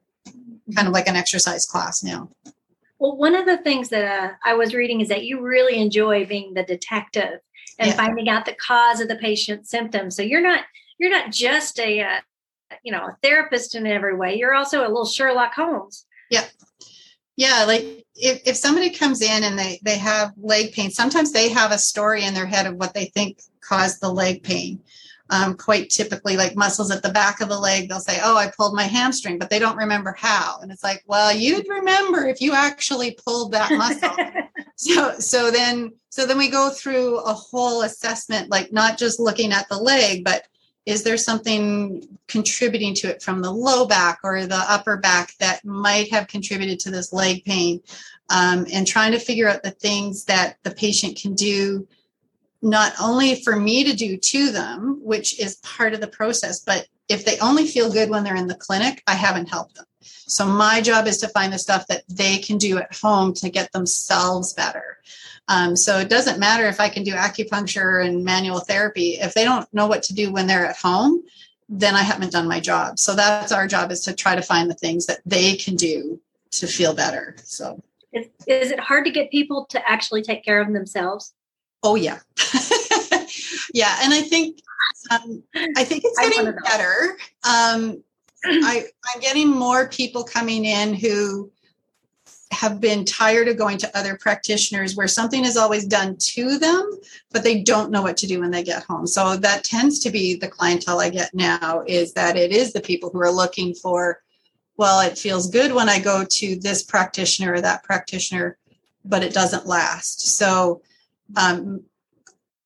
kind 0.74 0.88
of 0.88 0.94
like 0.94 1.08
an 1.08 1.16
exercise 1.16 1.66
class 1.66 2.02
now. 2.02 2.30
Well, 2.98 3.16
one 3.16 3.34
of 3.34 3.44
the 3.44 3.58
things 3.58 3.90
that 3.90 4.04
uh, 4.04 4.32
I 4.42 4.54
was 4.54 4.74
reading 4.74 5.02
is 5.02 5.08
that 5.08 5.24
you 5.24 5.42
really 5.42 5.78
enjoy 5.78 6.24
being 6.24 6.54
the 6.54 6.62
detective 6.62 7.40
and 7.78 7.88
yeah. 7.88 7.94
finding 7.94 8.30
out 8.30 8.46
the 8.46 8.54
cause 8.54 9.00
of 9.00 9.08
the 9.08 9.16
patient's 9.16 9.70
symptoms. 9.70 10.16
So 10.16 10.22
you're 10.22 10.40
not 10.40 10.60
you're 10.98 11.10
not 11.10 11.30
just 11.30 11.78
a 11.78 12.00
uh, 12.00 12.20
you 12.82 12.90
know 12.90 13.04
a 13.04 13.16
therapist 13.22 13.74
in 13.74 13.86
every 13.86 14.16
way. 14.16 14.38
You're 14.38 14.54
also 14.54 14.80
a 14.80 14.88
little 14.88 15.04
Sherlock 15.04 15.52
Holmes. 15.52 16.06
Yeah, 16.30 16.44
yeah. 17.36 17.64
Like 17.66 18.06
if 18.14 18.40
if 18.46 18.56
somebody 18.56 18.88
comes 18.88 19.20
in 19.20 19.44
and 19.44 19.58
they 19.58 19.80
they 19.82 19.98
have 19.98 20.32
leg 20.38 20.72
pain, 20.72 20.90
sometimes 20.90 21.32
they 21.32 21.50
have 21.50 21.72
a 21.72 21.78
story 21.78 22.24
in 22.24 22.32
their 22.32 22.46
head 22.46 22.66
of 22.66 22.76
what 22.76 22.94
they 22.94 23.04
think 23.04 23.38
caused 23.60 24.00
the 24.00 24.10
leg 24.10 24.42
pain 24.42 24.80
um, 25.30 25.56
quite 25.56 25.90
typically 25.90 26.36
like 26.36 26.56
muscles 26.56 26.90
at 26.90 27.02
the 27.02 27.10
back 27.10 27.40
of 27.40 27.48
the 27.48 27.58
leg 27.58 27.88
they'll 27.88 28.00
say 28.00 28.18
oh 28.22 28.36
i 28.36 28.50
pulled 28.56 28.74
my 28.74 28.84
hamstring 28.84 29.38
but 29.38 29.50
they 29.50 29.58
don't 29.58 29.76
remember 29.76 30.14
how. 30.16 30.58
And 30.60 30.70
it's 30.70 30.84
like 30.84 31.02
well 31.06 31.34
you'd 31.34 31.68
remember 31.68 32.26
if 32.26 32.40
you 32.40 32.52
actually 32.52 33.18
pulled 33.24 33.52
that 33.52 33.72
muscle. 33.72 34.16
So 34.78 35.18
so 35.18 35.50
then 35.50 35.94
so 36.10 36.26
then 36.26 36.36
we 36.36 36.50
go 36.50 36.68
through 36.68 37.20
a 37.20 37.32
whole 37.32 37.80
assessment 37.80 38.50
like 38.50 38.74
not 38.74 38.98
just 38.98 39.18
looking 39.18 39.52
at 39.52 39.70
the 39.70 39.78
leg 39.78 40.22
but 40.22 40.46
is 40.86 41.02
there 41.02 41.16
something 41.16 42.06
contributing 42.28 42.94
to 42.94 43.08
it 43.08 43.20
from 43.20 43.42
the 43.42 43.50
low 43.50 43.86
back 43.86 44.20
or 44.22 44.46
the 44.46 44.54
upper 44.68 44.96
back 44.96 45.36
that 45.38 45.64
might 45.64 46.10
have 46.12 46.28
contributed 46.28 46.78
to 46.80 46.90
this 46.90 47.12
leg 47.12 47.44
pain? 47.44 47.80
Um, 48.30 48.66
and 48.72 48.86
trying 48.86 49.12
to 49.12 49.18
figure 49.18 49.48
out 49.48 49.62
the 49.62 49.72
things 49.72 50.24
that 50.24 50.58
the 50.62 50.70
patient 50.70 51.16
can 51.16 51.34
do 51.34 51.86
not 52.62 52.92
only 53.00 53.42
for 53.42 53.56
me 53.56 53.84
to 53.84 53.94
do 53.94 54.16
to 54.16 54.50
them 54.50 54.98
which 55.02 55.38
is 55.40 55.56
part 55.56 55.94
of 55.94 56.00
the 56.00 56.06
process 56.06 56.60
but 56.60 56.86
if 57.08 57.24
they 57.24 57.38
only 57.38 57.66
feel 57.66 57.92
good 57.92 58.10
when 58.10 58.24
they're 58.24 58.36
in 58.36 58.48
the 58.48 58.54
clinic 58.54 59.02
i 59.06 59.14
haven't 59.14 59.48
helped 59.48 59.74
them 59.74 59.86
so 60.00 60.46
my 60.46 60.80
job 60.80 61.06
is 61.06 61.18
to 61.18 61.28
find 61.28 61.52
the 61.52 61.58
stuff 61.58 61.86
that 61.86 62.02
they 62.08 62.38
can 62.38 62.58
do 62.58 62.78
at 62.78 62.94
home 62.94 63.32
to 63.32 63.48
get 63.48 63.70
themselves 63.72 64.52
better 64.52 64.98
um, 65.48 65.76
so 65.76 65.98
it 65.98 66.08
doesn't 66.08 66.40
matter 66.40 66.66
if 66.66 66.80
I 66.80 66.88
can 66.88 67.04
do 67.04 67.12
acupuncture 67.12 68.04
and 68.04 68.24
manual 68.24 68.58
therapy. 68.60 69.12
If 69.12 69.34
they 69.34 69.44
don't 69.44 69.72
know 69.72 69.86
what 69.86 70.02
to 70.04 70.14
do 70.14 70.32
when 70.32 70.46
they're 70.46 70.66
at 70.66 70.76
home, 70.76 71.22
then 71.68 71.94
I 71.94 72.02
haven't 72.02 72.32
done 72.32 72.48
my 72.48 72.60
job. 72.60 72.98
So 72.98 73.14
that's 73.14 73.52
our 73.52 73.66
job 73.66 73.90
is 73.90 74.00
to 74.02 74.14
try 74.14 74.34
to 74.34 74.42
find 74.42 74.70
the 74.70 74.74
things 74.74 75.06
that 75.06 75.20
they 75.26 75.56
can 75.56 75.76
do 75.76 76.20
to 76.52 76.66
feel 76.66 76.94
better. 76.94 77.36
So 77.44 77.82
is, 78.12 78.26
is 78.46 78.70
it 78.70 78.80
hard 78.80 79.04
to 79.04 79.10
get 79.10 79.30
people 79.30 79.66
to 79.66 79.90
actually 79.90 80.22
take 80.22 80.44
care 80.44 80.60
of 80.60 80.72
themselves? 80.72 81.34
Oh 81.82 81.94
yeah. 81.94 82.18
yeah. 83.74 83.98
And 84.02 84.12
I 84.12 84.22
think, 84.22 84.60
um, 85.10 85.42
I 85.76 85.84
think 85.84 86.02
it's 86.04 86.18
getting 86.18 86.54
better. 86.64 87.16
Um, 87.44 88.02
I, 88.44 88.86
I'm 89.12 89.20
getting 89.20 89.48
more 89.48 89.88
people 89.88 90.24
coming 90.24 90.64
in 90.64 90.94
who 90.94 91.50
have 92.52 92.80
been 92.80 93.04
tired 93.04 93.48
of 93.48 93.58
going 93.58 93.76
to 93.78 93.98
other 93.98 94.16
practitioners 94.16 94.96
where 94.96 95.08
something 95.08 95.44
is 95.44 95.56
always 95.56 95.84
done 95.84 96.16
to 96.18 96.58
them, 96.58 96.90
but 97.30 97.42
they 97.42 97.62
don't 97.62 97.90
know 97.90 98.02
what 98.02 98.16
to 98.16 98.26
do 98.26 98.40
when 98.40 98.50
they 98.50 98.62
get 98.62 98.84
home. 98.84 99.06
So 99.06 99.36
that 99.36 99.64
tends 99.64 99.98
to 100.00 100.10
be 100.10 100.36
the 100.36 100.48
clientele 100.48 101.00
I 101.00 101.10
get 101.10 101.34
now 101.34 101.82
is 101.86 102.12
that 102.14 102.36
it 102.36 102.52
is 102.52 102.72
the 102.72 102.80
people 102.80 103.10
who 103.10 103.20
are 103.20 103.32
looking 103.32 103.74
for, 103.74 104.22
well, 104.76 105.00
it 105.00 105.18
feels 105.18 105.50
good 105.50 105.72
when 105.72 105.88
I 105.88 105.98
go 105.98 106.24
to 106.24 106.56
this 106.56 106.82
practitioner 106.82 107.54
or 107.54 107.60
that 107.60 107.82
practitioner, 107.82 108.58
but 109.04 109.22
it 109.22 109.34
doesn't 109.34 109.66
last. 109.66 110.36
So, 110.38 110.82
um, 111.34 111.82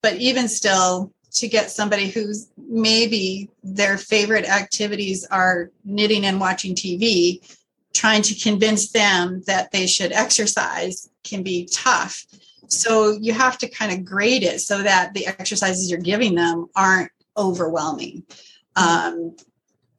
but 0.03 0.17
even 0.17 0.49
still, 0.49 1.13
to 1.33 1.49
get 1.49 1.71
somebody 1.71 2.09
who's 2.09 2.51
maybe 2.59 3.49
their 3.63 3.97
favorite 3.97 4.49
activities 4.49 5.25
are 5.31 5.71
knitting 5.85 6.27
and 6.27 6.41
watching 6.41 6.75
TV 6.75 7.41
trying 7.93 8.23
to 8.23 8.35
convince 8.35 8.91
them 8.91 9.43
that 9.47 9.71
they 9.73 9.87
should 9.87 10.13
exercise 10.13 11.09
can 11.25 11.43
be 11.43 11.69
tough. 11.73 12.25
So 12.69 13.13
you 13.21 13.33
have 13.33 13.59
to 13.59 13.69
kind 13.69 13.93
of 13.93 14.05
grade 14.05 14.43
it 14.43 14.61
so 14.61 14.83
that 14.83 15.13
the 15.15 15.27
exercises 15.27 15.91
you're 15.91 16.01
giving 16.01 16.35
them 16.35 16.67
aren't 16.75 17.11
overwhelming. 17.37 18.25
Um, 18.77 19.37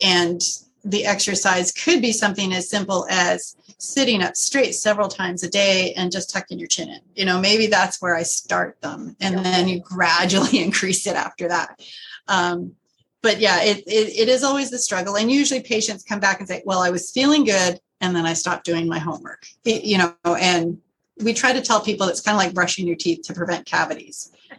and 0.02 0.42
the 0.84 1.06
exercise 1.06 1.72
could 1.72 2.02
be 2.02 2.12
something 2.12 2.54
as 2.54 2.70
simple 2.70 3.06
as 3.10 3.56
sitting 3.78 4.22
up 4.22 4.36
straight 4.36 4.74
several 4.74 5.08
times 5.08 5.44
a 5.44 5.50
day 5.50 5.94
and 5.94 6.12
just 6.12 6.30
tucking 6.30 6.60
your 6.60 6.68
chin 6.68 6.90
in. 6.90 7.00
You 7.16 7.26
know, 7.26 7.40
maybe 7.40 7.68
that's 7.68 8.02
where 8.02 8.16
I 8.16 8.24
start 8.24 8.80
them, 8.82 9.16
and 9.20 9.40
then 9.40 9.68
you 9.68 9.80
gradually 9.80 10.60
increase 10.64 11.06
it 11.08 11.16
after 11.16 11.48
that. 11.48 11.80
Um, 12.28 12.76
but 13.22 13.40
yeah, 13.40 13.62
it, 13.62 13.80
it, 13.88 14.20
it 14.20 14.30
is 14.30 14.44
always 14.44 14.72
the 14.72 14.80
struggle. 14.80 15.16
And 15.16 15.32
usually 15.32 15.62
patients 15.62 16.04
come 16.04 16.20
back 16.20 16.40
and 16.40 16.48
say, 16.48 16.64
well, 16.66 16.80
I 16.80 16.90
was 16.90 17.12
feeling 17.12 17.44
good 17.44 17.80
and 18.00 18.16
then 18.16 18.26
I 18.26 18.34
stopped 18.34 18.66
doing 18.66 18.88
my 18.88 18.98
homework, 18.98 19.46
it, 19.64 19.84
you 19.84 19.98
know, 20.00 20.16
and 20.26 20.80
we 21.22 21.34
try 21.34 21.54
to 21.54 21.62
tell 21.62 21.82
people 21.82 22.08
it's 22.08 22.22
kind 22.22 22.36
of 22.36 22.40
like 22.40 22.56
brushing 22.56 22.88
your 22.88 22.96
teeth 22.96 23.22
to 23.24 23.34
prevent 23.34 23.66
cavities. 23.66 24.32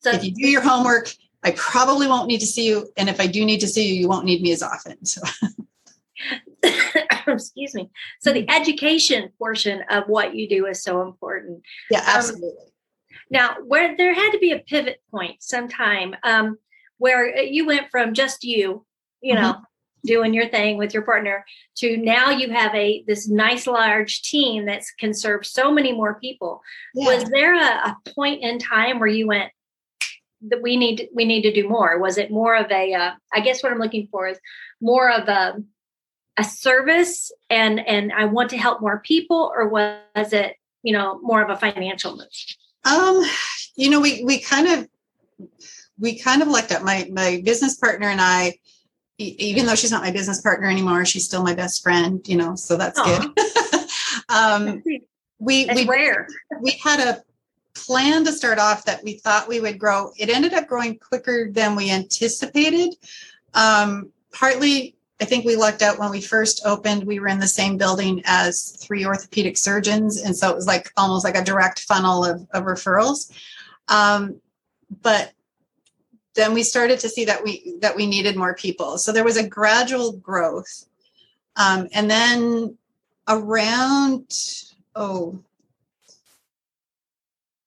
So 0.00 0.12
if 0.12 0.22
you 0.22 0.30
do 0.30 0.46
your 0.46 0.60
homework, 0.60 1.12
I 1.46 1.52
probably 1.52 2.08
won't 2.08 2.26
need 2.26 2.40
to 2.40 2.46
see 2.46 2.66
you. 2.66 2.88
And 2.96 3.08
if 3.08 3.20
I 3.20 3.26
do 3.26 3.44
need 3.44 3.60
to 3.60 3.68
see 3.68 3.86
you, 3.86 3.94
you 3.94 4.08
won't 4.08 4.24
need 4.24 4.42
me 4.42 4.52
as 4.52 4.62
often. 4.62 5.04
So 5.04 5.22
excuse 7.26 7.74
me. 7.74 7.88
So 8.20 8.32
the 8.32 8.48
education 8.50 9.30
portion 9.38 9.82
of 9.90 10.04
what 10.08 10.34
you 10.34 10.48
do 10.48 10.66
is 10.66 10.82
so 10.82 11.02
important. 11.02 11.62
Yeah, 11.90 12.00
um, 12.00 12.04
absolutely. 12.08 12.48
Um, 12.48 12.70
now, 13.30 13.56
where 13.64 13.96
there 13.96 14.12
had 14.12 14.32
to 14.32 14.38
be 14.38 14.52
a 14.52 14.58
pivot 14.58 15.00
point 15.10 15.42
sometime. 15.42 16.14
Um, 16.22 16.58
where 16.98 17.42
you 17.42 17.66
went 17.66 17.90
from 17.90 18.14
just 18.14 18.44
you, 18.44 18.84
you 19.20 19.34
know, 19.34 19.52
mm-hmm. 19.52 19.62
doing 20.06 20.34
your 20.34 20.48
thing 20.48 20.78
with 20.78 20.94
your 20.94 21.02
partner 21.02 21.44
to 21.76 21.96
now 21.96 22.30
you 22.30 22.50
have 22.50 22.74
a 22.74 23.04
this 23.06 23.28
nice 23.28 23.66
large 23.66 24.22
team 24.22 24.66
that 24.66 24.82
can 24.98 25.12
serve 25.12 25.44
so 25.44 25.70
many 25.70 25.92
more 25.92 26.18
people. 26.20 26.62
Yeah. 26.94 27.06
Was 27.06 27.24
there 27.30 27.54
a, 27.54 27.88
a, 27.88 27.96
point 28.14 28.42
in 28.42 28.58
time 28.58 28.98
where 28.98 29.08
you 29.08 29.26
went 29.26 29.52
that 30.48 30.62
we 30.62 30.76
need 30.76 31.08
we 31.14 31.24
need 31.24 31.42
to 31.42 31.52
do 31.52 31.68
more? 31.68 31.98
Was 31.98 32.18
it 32.18 32.30
more 32.30 32.56
of 32.56 32.70
a? 32.70 32.94
Uh, 32.94 33.10
I 33.32 33.40
guess 33.40 33.62
what 33.62 33.72
I'm 33.72 33.78
looking 33.78 34.08
for 34.10 34.28
is 34.28 34.38
more 34.80 35.10
of 35.10 35.28
a 35.28 35.56
a 36.38 36.44
service 36.44 37.32
and 37.48 37.80
and 37.86 38.12
I 38.12 38.26
want 38.26 38.50
to 38.50 38.58
help 38.58 38.80
more 38.80 39.00
people, 39.00 39.52
or 39.54 39.68
was 39.68 40.32
it 40.32 40.56
you 40.82 40.92
know 40.92 41.18
more 41.22 41.42
of 41.42 41.50
a 41.50 41.56
financial 41.56 42.16
move? 42.16 42.26
Um, 42.84 43.24
you 43.76 43.90
know, 43.90 44.00
we 44.00 44.24
we 44.24 44.40
kind 44.40 44.68
of 44.68 44.88
we 45.98 46.18
kind 46.18 46.42
of 46.42 46.48
looked 46.48 46.72
at 46.72 46.82
my 46.82 47.08
my 47.12 47.42
business 47.44 47.76
partner 47.76 48.08
and 48.08 48.20
I 48.20 48.58
even 49.18 49.64
though 49.64 49.74
she's 49.74 49.90
not 49.90 50.02
my 50.02 50.10
business 50.10 50.42
partner 50.42 50.68
anymore 50.68 51.04
she's 51.06 51.24
still 51.24 51.42
my 51.42 51.54
best 51.54 51.82
friend 51.82 52.26
you 52.28 52.36
know 52.36 52.54
so 52.54 52.76
that's 52.76 53.00
Aww. 53.00 53.34
good 53.34 53.88
um, 54.28 54.82
we 55.38 55.64
that's 55.64 55.80
we 55.80 55.86
rare 55.86 56.28
we 56.60 56.72
had 56.72 57.00
a 57.00 57.22
plan 57.84 58.24
to 58.24 58.32
start 58.32 58.58
off 58.58 58.84
that 58.84 59.02
we 59.04 59.14
thought 59.14 59.48
we 59.48 59.60
would 59.60 59.78
grow 59.78 60.10
it 60.16 60.28
ended 60.28 60.54
up 60.54 60.66
growing 60.66 60.98
quicker 60.98 61.48
than 61.50 61.76
we 61.76 61.90
anticipated 61.90 62.94
um, 63.54 64.10
partly 64.32 64.94
I 65.18 65.24
think 65.24 65.46
we 65.46 65.56
lucked 65.56 65.80
out 65.80 65.98
when 65.98 66.10
we 66.10 66.20
first 66.20 66.60
opened. 66.66 67.04
We 67.04 67.20
were 67.20 67.28
in 67.28 67.38
the 67.38 67.48
same 67.48 67.78
building 67.78 68.20
as 68.26 68.76
three 68.82 69.06
orthopedic 69.06 69.56
surgeons. 69.56 70.18
And 70.18 70.36
so 70.36 70.50
it 70.50 70.54
was 70.54 70.66
like 70.66 70.92
almost 70.94 71.24
like 71.24 71.38
a 71.38 71.42
direct 71.42 71.80
funnel 71.80 72.22
of, 72.22 72.46
of 72.52 72.64
referrals. 72.64 73.32
Um, 73.88 74.42
but 75.00 75.32
then 76.36 76.54
we 76.54 76.62
started 76.62 77.00
to 77.00 77.08
see 77.08 77.24
that 77.24 77.42
we 77.42 77.76
that 77.80 77.96
we 77.96 78.06
needed 78.06 78.36
more 78.36 78.54
people 78.54 78.98
so 78.98 79.10
there 79.10 79.24
was 79.24 79.36
a 79.36 79.48
gradual 79.48 80.12
growth 80.12 80.84
um, 81.56 81.88
and 81.92 82.10
then 82.10 82.76
around 83.26 84.30
oh 84.94 85.38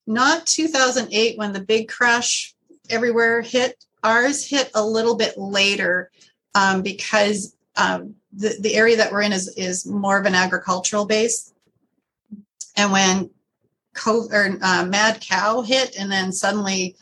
not 0.10 0.48
2008 0.48 1.38
when 1.38 1.54
the 1.54 1.62
big 1.62 1.88
crash 1.88 2.56
everywhere 2.90 3.42
hit. 3.42 3.86
Ours 4.04 4.46
hit 4.46 4.72
a 4.74 4.84
little 4.84 5.16
bit 5.16 5.38
later 5.38 6.10
um, 6.56 6.82
because 6.82 7.56
um, 7.76 8.16
the, 8.34 8.56
the 8.60 8.76
area 8.76 8.98
that 8.98 9.12
we're 9.12 9.22
in 9.22 9.32
is, 9.32 9.54
is 9.56 9.86
more 9.86 10.20
of 10.20 10.26
an 10.26 10.34
agricultural 10.34 11.06
base. 11.06 11.54
And 12.76 12.92
when 12.92 13.30
COVID, 13.96 14.32
or 14.32 14.58
uh, 14.64 14.86
mad 14.86 15.22
cow 15.22 15.62
hit 15.62 15.96
and 15.98 16.12
then 16.12 16.32
suddenly 16.32 16.96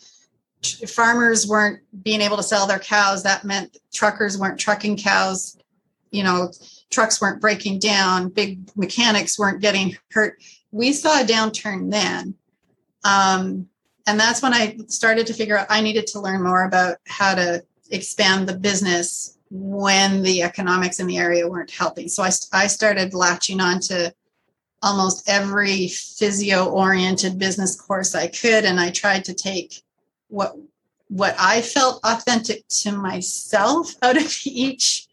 farmers 0.88 1.48
weren't 1.48 1.80
being 2.04 2.20
able 2.20 2.36
to 2.36 2.44
sell 2.44 2.68
their 2.68 2.80
cows 2.80 3.24
that 3.24 3.46
meant 3.46 3.78
truckers 3.94 4.38
weren't 4.38 4.60
trucking 4.60 4.98
cows. 4.98 5.58
You 6.12 6.24
know 6.24 6.52
trucks 6.90 7.22
weren't 7.22 7.42
breaking 7.42 7.80
down. 7.80 8.30
Big 8.30 8.60
mechanics 8.76 9.38
weren't 9.38 9.62
getting 9.62 9.96
hurt. 10.12 10.42
We 10.72 10.94
saw 10.94 11.22
a 11.22 11.26
downturn 11.26 11.92
then 11.92 12.36
um, 13.08 13.68
and 14.08 14.20
that's 14.20 14.42
when 14.42 14.54
i 14.54 14.78
started 14.88 15.28
to 15.28 15.34
figure 15.34 15.58
out 15.58 15.68
i 15.70 15.82
needed 15.82 16.08
to 16.08 16.20
learn 16.20 16.44
more 16.44 16.66
about 16.66 16.98
how 17.08 17.34
to 17.34 17.64
expand 17.92 18.48
the 18.48 18.58
business 18.58 19.38
when 19.50 20.22
the 20.24 20.42
economics 20.42 21.00
in 21.00 21.08
the 21.08 21.18
area 21.18 21.48
weren't 21.48 21.72
helping 21.72 22.08
so 22.08 22.24
i, 22.24 22.32
I 22.54 22.68
started 22.68 23.14
latching 23.14 23.60
on 23.60 23.80
to 23.82 24.14
almost 24.84 25.28
every 25.28 25.88
physio 25.88 26.70
oriented 26.70 27.40
business 27.40 27.80
course 27.80 28.14
i 28.14 28.28
could 28.28 28.66
and 28.66 28.80
i 28.80 28.92
tried 28.92 29.26
to 29.26 29.34
take 29.34 29.82
what 30.28 30.56
what 31.10 31.36
I 31.40 31.62
felt 31.62 32.04
authentic 32.04 32.68
to 32.68 32.92
myself 32.92 33.94
out 34.02 34.18
of 34.18 34.34
each 34.46 35.08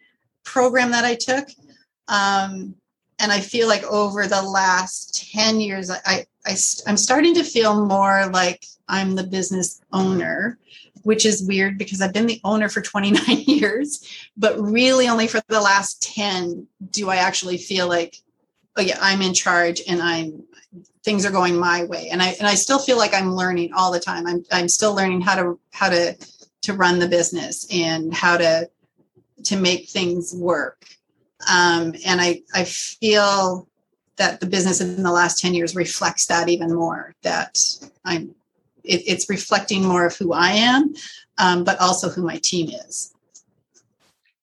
program 0.44 0.90
that 0.90 1.04
I 1.04 1.14
took. 1.14 1.48
Um, 2.08 2.74
and 3.18 3.32
I 3.32 3.40
feel 3.40 3.68
like 3.68 3.84
over 3.84 4.26
the 4.26 4.42
last 4.42 5.30
10 5.32 5.60
years, 5.60 5.90
I, 5.90 6.26
I, 6.46 6.52
I, 6.52 6.56
I'm 6.86 6.96
starting 6.96 7.34
to 7.34 7.44
feel 7.44 7.86
more 7.86 8.28
like 8.32 8.64
I'm 8.88 9.14
the 9.14 9.24
business 9.24 9.80
owner, 9.92 10.58
which 11.02 11.26
is 11.26 11.46
weird 11.46 11.78
because 11.78 12.00
I've 12.00 12.12
been 12.12 12.26
the 12.26 12.40
owner 12.44 12.68
for 12.68 12.80
29 12.82 13.40
years, 13.40 14.06
but 14.36 14.60
really 14.60 15.08
only 15.08 15.26
for 15.26 15.40
the 15.48 15.60
last 15.60 16.02
10 16.14 16.66
do 16.90 17.08
I 17.08 17.16
actually 17.16 17.58
feel 17.58 17.88
like, 17.88 18.16
oh 18.76 18.82
yeah, 18.82 18.98
I'm 19.00 19.22
in 19.22 19.34
charge 19.34 19.82
and 19.86 20.02
I'm 20.02 20.44
things 21.04 21.24
are 21.26 21.30
going 21.30 21.56
my 21.56 21.84
way. 21.84 22.08
And 22.10 22.22
i 22.22 22.28
and 22.38 22.48
i 22.48 22.54
still 22.54 22.78
feel 22.78 22.96
like 22.96 23.14
i'm 23.14 23.34
learning 23.34 23.72
all 23.74 23.92
the 23.92 24.00
time. 24.00 24.26
I'm 24.26 24.44
i'm 24.50 24.68
still 24.68 24.94
learning 24.94 25.20
how 25.20 25.36
to 25.36 25.60
how 25.72 25.90
to 25.90 26.16
to 26.62 26.72
run 26.72 26.98
the 26.98 27.08
business 27.08 27.66
and 27.70 28.12
how 28.12 28.36
to 28.38 28.68
to 29.44 29.56
make 29.56 29.88
things 29.88 30.34
work. 30.34 30.84
Um, 31.48 31.94
and 32.06 32.20
i 32.20 32.40
i 32.54 32.64
feel 32.64 33.68
that 34.16 34.40
the 34.40 34.46
business 34.46 34.80
in 34.80 35.02
the 35.02 35.10
last 35.10 35.40
10 35.40 35.54
years 35.54 35.74
reflects 35.74 36.26
that 36.26 36.48
even 36.48 36.72
more 36.72 37.14
that 37.22 37.58
i'm 38.04 38.34
it, 38.84 39.02
it's 39.06 39.28
reflecting 39.28 39.84
more 39.84 40.06
of 40.06 40.16
who 40.16 40.32
I 40.32 40.50
am, 40.50 40.94
um, 41.38 41.64
but 41.64 41.80
also 41.80 42.08
who 42.08 42.22
my 42.22 42.38
team 42.42 42.68
is. 42.68 43.12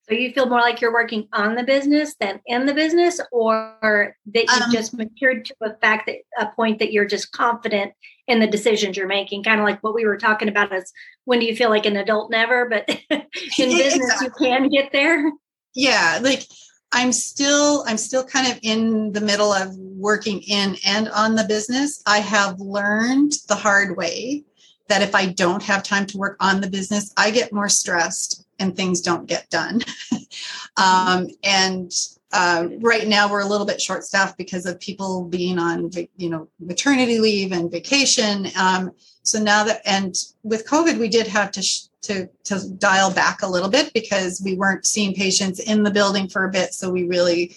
So 0.10 0.16
you 0.16 0.34
feel 0.34 0.50
more 0.50 0.60
like 0.60 0.82
you're 0.82 0.92
working 0.92 1.30
on 1.32 1.56
the 1.56 1.64
business 1.64 2.16
than 2.20 2.42
in 2.46 2.66
the 2.66 2.74
business, 2.74 3.22
or 3.32 4.18
that 4.34 4.44
you've 4.44 4.64
um, 4.64 4.72
just 4.72 4.94
matured 4.94 5.46
to 5.46 5.56
a 5.62 5.74
fact 5.78 6.08
that 6.08 6.18
a 6.38 6.48
point 6.54 6.80
that 6.80 6.92
you're 6.92 7.06
just 7.06 7.32
confident 7.32 7.94
in 8.28 8.42
the 8.42 8.48
decisions 8.48 8.98
you're 8.98 9.08
making, 9.08 9.44
kind 9.44 9.62
of 9.62 9.66
like 9.66 9.82
what 9.82 9.94
we 9.94 10.06
were 10.06 10.18
talking 10.18 10.50
about 10.50 10.74
is 10.74 10.92
when 11.24 11.40
do 11.40 11.46
you 11.46 11.56
feel 11.56 11.70
like 11.70 11.86
an 11.86 11.96
adult 11.96 12.30
never, 12.30 12.68
but 12.68 12.90
in 13.10 13.22
business 13.58 13.96
exactly. 13.96 14.26
you 14.26 14.34
can 14.38 14.70
get 14.70 14.92
there. 14.92 15.32
Yeah, 15.76 16.20
like 16.22 16.44
I'm 16.92 17.12
still 17.12 17.84
I'm 17.88 17.98
still 17.98 18.24
kind 18.24 18.52
of 18.52 18.60
in 18.64 19.12
the 19.14 19.22
middle 19.22 19.54
of 19.54 19.76
working 19.78 20.42
in 20.42 20.76
and 20.86 21.10
on 21.10 21.36
the 21.36 21.46
business. 21.46 22.02
I 22.06 22.20
have 22.20 22.60
learned 22.60 23.34
the 23.48 23.56
hard 23.56 23.96
way 23.96 24.44
that 24.88 25.02
if 25.02 25.16
I 25.16 25.28
don't 25.28 25.64
have 25.64 25.84
time 25.84 26.06
to 26.08 26.18
work 26.18 26.36
on 26.42 26.60
the 26.60 26.70
business, 26.70 27.14
I 27.16 27.32
get 27.32 27.54
more 27.54 27.70
stressed 27.70 28.46
and 28.60 28.76
things 28.76 29.02
don't 29.02 29.26
get 29.26 29.50
done. 29.50 29.82
um, 30.78 31.28
and 31.44 31.92
uh, 32.34 32.68
right 32.80 33.08
now 33.08 33.30
we're 33.30 33.42
a 33.42 33.48
little 33.48 33.66
bit 33.66 33.82
short 33.82 34.04
staffed 34.04 34.38
because 34.38 34.66
of 34.66 34.80
people 34.80 35.26
being 35.26 35.60
on 35.60 35.92
you 36.18 36.30
know 36.30 36.48
maternity 36.60 37.20
leave 37.20 37.52
and 37.52 37.72
vacation 37.72 38.48
um, 38.58 38.92
so 39.24 39.40
now 39.40 39.64
that 39.64 39.82
and 39.86 40.16
with 40.44 40.68
covid 40.68 40.98
we 40.98 41.08
did 41.08 41.28
have 41.28 41.52
to 41.52 41.62
sh- 41.62 41.88
to 42.02 42.28
to 42.44 42.68
dial 42.78 43.12
back 43.12 43.42
a 43.42 43.48
little 43.48 43.70
bit 43.70 43.94
because 43.94 44.42
we 44.44 44.56
weren't 44.56 44.86
seeing 44.86 45.14
patients 45.14 45.60
in 45.60 45.84
the 45.84 45.92
building 45.92 46.28
for 46.28 46.46
a 46.46 46.52
bit 46.52 46.74
so 46.74 46.90
we 46.90 47.04
really 47.04 47.56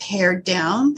pared 0.00 0.44
down. 0.44 0.96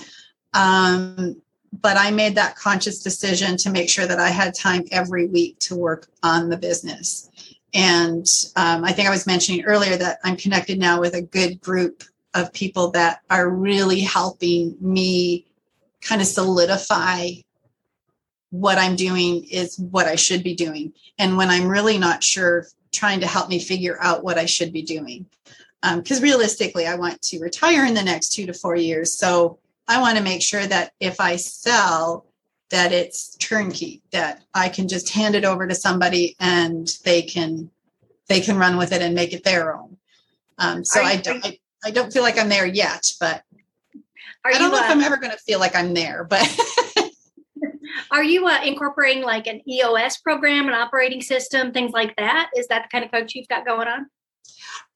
Um, 0.55 1.41
but 1.83 1.97
i 1.97 2.11
made 2.11 2.37
that 2.37 2.57
conscious 2.57 3.03
decision 3.03 3.57
to 3.57 3.69
make 3.69 3.91
sure 3.91 4.07
that 4.07 4.21
i 4.21 4.29
had 4.29 4.55
time 4.55 4.85
every 4.93 5.27
week 5.27 5.59
to 5.59 5.75
work 5.75 6.07
on 6.23 6.49
the 6.49 6.57
business. 6.57 7.29
And 7.75 8.25
um, 8.55 8.85
I 8.85 8.93
think 8.93 9.09
I 9.09 9.11
was 9.11 9.27
mentioning 9.27 9.65
earlier 9.65 9.97
that 9.97 10.21
I'm 10.23 10.37
connected 10.37 10.79
now 10.79 11.01
with 11.01 11.15
a 11.15 11.23
good 11.23 11.61
group 11.61 12.05
of 12.33 12.53
people 12.53 12.93
that 12.93 13.21
are 13.31 13.51
really 13.51 14.01
helping 14.01 14.77
me 14.81 15.45
kind 16.01 16.21
of 16.21 16.29
solidify 16.29 17.31
what 18.55 18.79
I'm 18.79 18.95
doing 18.95 19.45
is 19.51 19.79
what 19.79 20.07
I 20.07 20.15
should 20.15 20.45
be 20.45 20.55
doing. 20.55 20.93
And 21.19 21.37
when 21.37 21.51
I'm 21.51 21.67
really 21.67 21.99
not 21.99 22.23
sure, 22.23 22.69
trying 22.93 23.19
to 23.21 23.27
help 23.27 23.49
me 23.49 23.59
figure 23.59 23.99
out 24.01 24.23
what 24.23 24.39
I 24.39 24.47
should 24.47 24.73
be 24.73 24.83
doing. 24.83 25.27
Because 25.83 26.19
um, 26.19 26.23
realistically, 26.23 26.87
I 26.87 26.95
want 26.95 27.21
to 27.23 27.41
retire 27.41 27.85
in 27.85 27.95
the 27.95 28.03
next 28.03 28.29
two 28.29 28.47
to 28.47 28.55
four 28.55 28.77
years. 28.77 29.13
So 29.19 29.59
I 29.89 30.01
want 30.01 30.17
to 30.19 30.23
make 30.23 30.41
sure 30.41 30.65
that 30.65 30.93
if 31.01 31.21
I 31.21 31.35
sell, 31.35 32.27
that 32.71 32.93
it's 32.93 33.37
turnkey 33.37 34.03
that 34.11 34.43
i 34.55 34.69
can 34.69 34.89
just 34.89 35.11
hand 35.11 35.35
it 35.35 35.45
over 35.45 35.67
to 35.67 35.75
somebody 35.75 36.35
and 36.41 36.99
they 37.05 37.23
can 37.23 37.71
they 38.27 38.41
can 38.41 38.57
run 38.57 38.79
with 38.79 38.91
it 38.91 39.03
and 39.03 39.15
make 39.15 39.33
it 39.33 39.45
their 39.45 39.77
own 39.77 39.97
um, 40.59 40.85
so 40.85 41.01
you, 41.01 41.07
I, 41.07 41.17
don't, 41.17 41.45
I, 41.45 41.59
I, 41.85 41.91
don't 41.91 42.11
feel 42.11 42.23
like 42.23 42.39
i'm 42.39 42.49
there 42.49 42.67
yet 42.67 43.13
but 43.21 43.45
i 44.45 44.53
don't 44.53 44.73
know 44.73 44.79
uh, 44.79 44.85
if 44.85 44.91
i'm 44.91 45.03
ever 45.03 45.19
going 45.19 45.31
to 45.31 45.39
feel 45.39 45.61
like 45.61 45.77
i'm 45.77 45.93
there 45.93 46.25
but 46.25 46.43
are 48.15 48.23
you 48.23 48.47
uh, 48.47 48.61
incorporating 48.65 49.25
like 49.25 49.49
an 49.49 49.61
eos 49.69 50.19
program 50.19 50.69
an 50.69 50.75
operating 50.75 51.21
system 51.21 51.73
things 51.73 51.91
like 51.91 52.15
that? 52.17 52.49
Is 52.57 52.69
that 52.69 52.85
the 52.85 52.89
kind 52.89 53.05
of 53.05 53.11
coach 53.11 53.35
you've 53.35 53.49
got 53.49 53.67
going 53.67 53.89
on? 53.89 54.07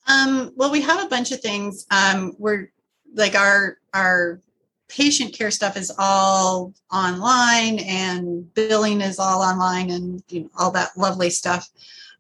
Um, 0.07 0.53
well 0.55 0.71
we 0.71 0.81
have 0.83 1.05
a 1.05 1.09
bunch 1.09 1.33
of 1.33 1.41
things. 1.41 1.85
Um, 1.91 2.35
we're 2.39 2.71
like 3.15 3.35
our 3.35 3.79
our 3.93 4.41
patient 4.89 5.35
care 5.35 5.51
stuff 5.51 5.77
is 5.77 5.93
all 5.99 6.73
online 6.93 7.81
and 7.81 8.55
billing 8.55 9.01
is 9.01 9.19
all 9.19 9.43
online 9.43 9.91
and 9.91 10.23
you 10.29 10.43
know, 10.43 10.51
all 10.57 10.71
that 10.71 10.97
lovely 10.97 11.29
stuff. 11.29 11.69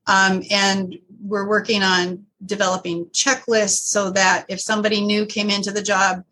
Um, 0.08 0.42
and 0.50 0.98
we're 1.22 1.48
working 1.48 1.82
on 1.82 2.26
developing 2.44 3.06
checklists 3.06 3.86
so 3.86 4.10
that 4.10 4.46
if 4.48 4.60
somebody 4.60 5.00
new 5.00 5.26
came 5.26 5.48
into 5.48 5.70
the 5.70 5.82
job, 5.82 6.24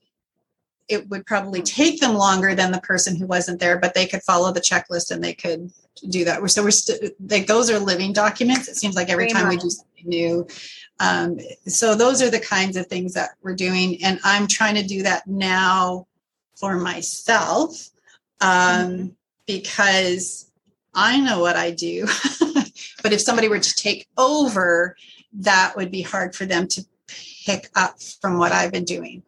it 0.88 1.08
would 1.08 1.26
probably 1.26 1.62
take 1.62 2.00
them 2.00 2.14
longer 2.14 2.54
than 2.54 2.70
the 2.70 2.80
person 2.80 3.16
who 3.16 3.26
wasn't 3.26 3.58
there, 3.58 3.78
but 3.78 3.94
they 3.94 4.06
could 4.06 4.22
follow 4.22 4.52
the 4.52 4.60
checklist 4.60 5.10
and 5.10 5.22
they 5.22 5.34
could 5.34 5.70
do 6.08 6.24
that. 6.24 6.48
So 6.50 6.62
we're 6.62 6.70
still 6.70 6.98
like 7.28 7.46
those 7.46 7.70
are 7.70 7.78
living 7.78 8.12
documents. 8.12 8.68
It 8.68 8.76
seems 8.76 8.94
like 8.94 9.10
every 9.10 9.28
time 9.28 9.48
we 9.48 9.56
do 9.56 9.70
something 9.70 10.08
new. 10.08 10.46
Um, 11.00 11.38
so 11.66 11.94
those 11.94 12.22
are 12.22 12.30
the 12.30 12.40
kinds 12.40 12.76
of 12.76 12.86
things 12.86 13.14
that 13.14 13.30
we're 13.42 13.54
doing, 13.54 14.02
and 14.02 14.18
I'm 14.24 14.46
trying 14.46 14.76
to 14.76 14.82
do 14.82 15.02
that 15.02 15.26
now 15.26 16.06
for 16.54 16.76
myself 16.76 17.90
um, 18.40 18.48
mm-hmm. 18.50 19.06
because 19.46 20.50
I 20.94 21.20
know 21.20 21.40
what 21.40 21.56
I 21.56 21.70
do. 21.70 22.06
but 23.02 23.12
if 23.12 23.20
somebody 23.20 23.48
were 23.48 23.58
to 23.58 23.74
take 23.74 24.08
over, 24.16 24.96
that 25.34 25.74
would 25.76 25.90
be 25.90 26.02
hard 26.02 26.34
for 26.34 26.46
them 26.46 26.66
to 26.68 26.86
pick 27.44 27.68
up 27.74 28.00
from 28.20 28.38
what 28.38 28.52
I've 28.52 28.72
been 28.72 28.84
doing. 28.84 29.22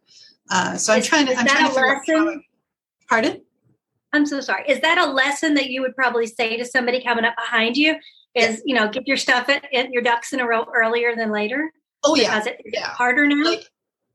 Uh, 0.49 0.75
so 0.77 0.93
I'm 0.93 1.01
trying 1.01 1.27
to. 1.27 1.35
I'm 1.35 1.45
trying 1.45 1.69
to 1.69 1.75
lesson? 1.75 2.43
pardon? 3.07 3.41
I'm 4.13 4.25
so 4.25 4.41
sorry. 4.41 4.63
Is 4.67 4.81
that 4.81 4.97
a 4.97 5.05
lesson 5.05 5.53
that 5.55 5.69
you 5.69 5.81
would 5.81 5.95
probably 5.95 6.25
say 6.25 6.57
to 6.57 6.65
somebody 6.65 7.03
coming 7.03 7.25
up 7.25 7.35
behind 7.35 7.77
you? 7.77 7.95
Is 8.35 8.61
you 8.65 8.75
know 8.75 8.89
get 8.89 9.07
your 9.07 9.17
stuff 9.17 9.49
at, 9.49 9.91
your 9.91 10.01
ducks 10.01 10.33
in 10.33 10.39
a 10.39 10.47
row 10.47 10.65
earlier 10.73 11.15
than 11.15 11.31
later? 11.31 11.71
Oh 12.03 12.15
yeah, 12.15 12.33
because 12.33 12.47
it, 12.47 12.61
yeah. 12.65 12.87
harder 12.87 13.27
now. 13.27 13.43
Like, 13.43 13.65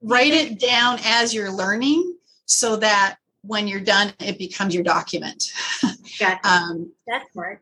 write 0.02 0.32
it 0.32 0.58
down 0.58 0.98
as 1.04 1.34
you're 1.34 1.52
learning 1.52 2.16
so 2.46 2.76
that 2.76 3.16
when 3.42 3.68
you're 3.68 3.80
done, 3.80 4.12
it 4.20 4.38
becomes 4.38 4.74
your 4.74 4.84
document. 4.84 5.44
Gotcha. 6.18 6.40
um, 6.48 6.92
That's 7.06 7.30
smart. 7.32 7.60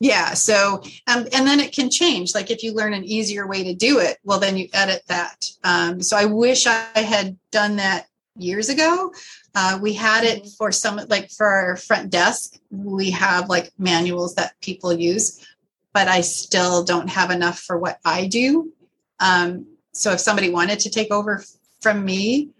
Yeah. 0.00 0.34
So, 0.34 0.82
um, 1.06 1.28
and 1.32 1.46
then 1.46 1.60
it 1.60 1.72
can 1.72 1.88
change. 1.88 2.34
Like 2.34 2.50
if 2.50 2.64
you 2.64 2.74
learn 2.74 2.92
an 2.92 3.04
easier 3.04 3.46
way 3.46 3.62
to 3.62 3.72
do 3.72 4.00
it, 4.00 4.18
well, 4.24 4.40
then 4.40 4.56
you 4.56 4.68
edit 4.72 5.02
that. 5.06 5.46
Um, 5.62 6.02
so 6.02 6.16
I 6.16 6.24
wish 6.24 6.66
I 6.66 6.86
had 6.96 7.38
done 7.52 7.76
that 7.76 8.08
years 8.36 8.68
ago. 8.68 9.12
Uh, 9.54 9.78
we 9.80 9.92
had 9.92 10.24
it 10.24 10.40
mm-hmm. 10.40 10.48
for 10.58 10.72
some, 10.72 11.00
like 11.08 11.30
for 11.30 11.46
our 11.46 11.76
front 11.76 12.10
desk, 12.10 12.58
we 12.70 13.10
have 13.10 13.48
like 13.48 13.70
manuals 13.78 14.34
that 14.34 14.58
people 14.60 14.92
use, 14.92 15.46
but 15.92 16.08
I 16.08 16.20
still 16.20 16.84
don't 16.84 17.08
have 17.08 17.30
enough 17.30 17.58
for 17.58 17.78
what 17.78 17.98
I 18.04 18.26
do. 18.26 18.72
Um, 19.20 19.66
so 19.92 20.12
if 20.12 20.20
somebody 20.20 20.50
wanted 20.50 20.80
to 20.80 20.90
take 20.90 21.10
over 21.10 21.44
from 21.80 22.04
me, 22.04 22.50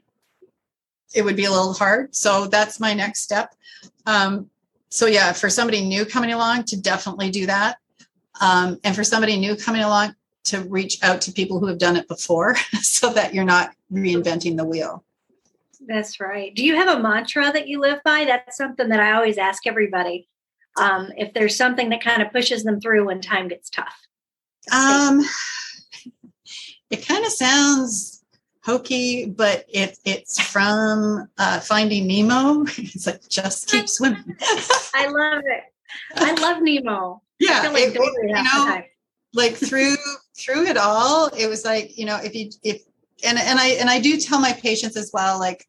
it 1.15 1.23
would 1.23 1.37
be 1.37 1.45
a 1.45 1.51
little 1.51 1.75
hard. 1.75 2.15
So 2.15 2.47
that's 2.47 2.81
my 2.81 2.95
next 2.95 3.23
step. 3.23 3.55
Um, 4.07 4.51
so 4.91 5.07
yeah, 5.07 5.33
for 5.33 5.49
somebody 5.49 5.83
new 5.83 6.05
coming 6.05 6.33
along 6.33 6.65
to 6.65 6.81
definitely 6.81 7.31
do 7.31 7.47
that. 7.47 7.79
Um, 8.41 8.79
and 8.85 8.95
for 8.95 9.05
somebody 9.05 9.39
new 9.39 9.57
coming 9.57 9.83
along 9.83 10.15
to 10.45 10.61
reach 10.63 11.03
out 11.03 11.21
to 11.23 11.33
people 11.33 11.61
who 11.61 11.67
have 11.67 11.79
done 11.79 11.97
it 11.97 12.09
before 12.09 12.57
so 12.81 13.13
that 13.13 13.35
you're 13.35 13.45
not 13.45 13.75
reinventing 13.93 14.57
the 14.57 14.65
wheel. 14.65 15.05
That's 15.87 16.21
right. 16.21 16.55
Do 16.55 16.65
you 16.65 16.77
have 16.77 16.89
a 16.89 17.01
mantra 17.01 17.51
that 17.53 17.69
you 17.69 17.81
live 17.81 18.01
by? 18.05 18.25
That's 18.25 18.57
something 18.57 18.89
that 18.89 19.01
I 19.01 19.13
always 19.13 19.39
ask 19.39 19.67
everybody. 19.67 20.29
Um, 20.79 21.11
if 21.17 21.35
there's 21.35 21.57
something 21.57 21.91
that 21.91 22.03
kind 22.03 22.23
of 22.23 22.33
pushes 22.33 22.65
them 22.65 22.81
through 22.81 23.07
when 23.07 23.21
time 23.21 23.49
gets 23.49 23.69
tough. 23.69 23.95
Um, 24.73 25.23
it 26.91 27.07
kind 27.07 27.25
of 27.25 27.33
sounds 27.33 28.23
hokey, 28.65 29.27
but 29.27 29.67
it, 29.69 29.99
it's 30.05 30.41
from 30.41 31.29
uh, 31.39 31.61
Finding 31.61 32.07
Nemo. 32.07 32.63
it's 32.79 33.07
like 33.07 33.29
just 33.29 33.69
keep 33.69 33.89
swimming. 33.89 34.37
I 34.95 35.09
love 35.09 35.43
it. 35.45 35.65
I 36.15 36.33
love 36.41 36.63
Nemo. 36.63 37.23
Yeah, 37.39 37.69
like 37.73 37.95
it, 37.95 37.95
you 37.97 38.33
know, 38.33 38.83
like 39.35 39.57
through 39.57 39.97
through 40.39 40.67
it 40.67 40.77
all, 40.77 41.27
it 41.29 41.49
was 41.49 41.65
like 41.65 41.99
you 41.99 42.07
know 42.07 42.17
if 42.23 42.35
you 42.35 42.51
if 42.63 42.83
and 43.23 43.39
and 43.39 43.59
I 43.59 43.69
and 43.69 43.89
I 43.91 44.01
do 44.01 44.19
tell 44.19 44.41
my 44.41 44.53
patients 44.53 44.97
as 44.97 45.11
well, 45.13 45.39
like 45.39 45.67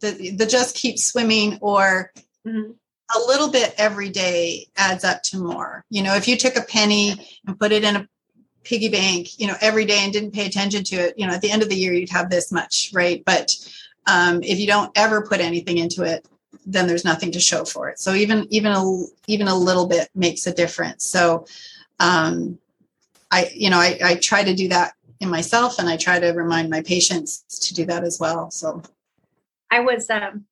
the 0.00 0.32
the 0.36 0.46
just 0.46 0.76
keep 0.76 0.98
swimming 0.98 1.58
or. 1.60 2.12
Mm-hmm 2.46 2.72
a 3.14 3.18
little 3.26 3.50
bit 3.50 3.74
every 3.76 4.08
day 4.08 4.68
adds 4.76 5.04
up 5.04 5.22
to 5.22 5.38
more. 5.38 5.84
You 5.90 6.02
know, 6.02 6.14
if 6.14 6.28
you 6.28 6.36
took 6.36 6.56
a 6.56 6.62
penny 6.62 7.26
and 7.46 7.58
put 7.58 7.72
it 7.72 7.84
in 7.84 7.96
a 7.96 8.08
piggy 8.64 8.88
bank, 8.88 9.38
you 9.38 9.46
know, 9.46 9.56
every 9.60 9.84
day 9.84 9.98
and 10.00 10.12
didn't 10.12 10.32
pay 10.32 10.46
attention 10.46 10.84
to 10.84 10.96
it, 10.96 11.14
you 11.18 11.26
know, 11.26 11.32
at 11.32 11.40
the 11.40 11.50
end 11.50 11.62
of 11.62 11.68
the 11.68 11.76
year, 11.76 11.92
you'd 11.92 12.10
have 12.10 12.30
this 12.30 12.52
much, 12.52 12.90
right? 12.94 13.22
But 13.24 13.54
um, 14.06 14.42
if 14.42 14.58
you 14.58 14.66
don't 14.66 14.92
ever 14.96 15.26
put 15.26 15.40
anything 15.40 15.78
into 15.78 16.02
it, 16.02 16.26
then 16.66 16.86
there's 16.86 17.04
nothing 17.04 17.32
to 17.32 17.40
show 17.40 17.64
for 17.64 17.88
it. 17.88 17.98
So 17.98 18.14
even 18.14 18.46
even 18.50 18.72
a 18.72 19.04
even 19.26 19.48
a 19.48 19.56
little 19.56 19.86
bit 19.86 20.08
makes 20.14 20.46
a 20.46 20.54
difference. 20.54 21.04
So 21.06 21.46
um, 21.98 22.58
I 23.30 23.50
you 23.54 23.70
know 23.70 23.78
I, 23.78 23.98
I 24.02 24.14
try 24.16 24.44
to 24.44 24.54
do 24.54 24.68
that 24.68 24.94
in 25.20 25.28
myself, 25.28 25.78
and 25.78 25.88
I 25.88 25.96
try 25.96 26.18
to 26.18 26.30
remind 26.30 26.70
my 26.70 26.82
patients 26.82 27.42
to 27.66 27.74
do 27.74 27.84
that 27.86 28.04
as 28.04 28.18
well. 28.18 28.50
So 28.50 28.82
I 29.70 29.80
was 29.80 30.08
um, 30.10 30.46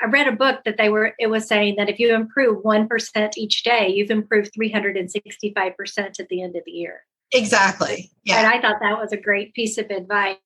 I 0.00 0.06
read 0.06 0.26
a 0.26 0.32
book 0.32 0.60
that 0.64 0.78
they 0.78 0.88
were 0.88 1.14
it 1.18 1.28
was 1.28 1.46
saying 1.46 1.76
that 1.76 1.88
if 1.88 1.98
you 1.98 2.14
improve 2.14 2.64
1% 2.64 3.32
each 3.36 3.62
day, 3.62 3.88
you've 3.88 4.10
improved 4.10 4.52
365% 4.58 6.20
at 6.20 6.28
the 6.28 6.42
end 6.42 6.56
of 6.56 6.62
the 6.64 6.72
year. 6.72 7.02
Exactly. 7.32 8.10
Yeah. 8.24 8.38
And 8.38 8.46
I 8.46 8.60
thought 8.60 8.80
that 8.80 8.98
was 8.98 9.12
a 9.12 9.16
great 9.16 9.54
piece 9.54 9.78
of 9.78 9.90
advice. 9.90 10.36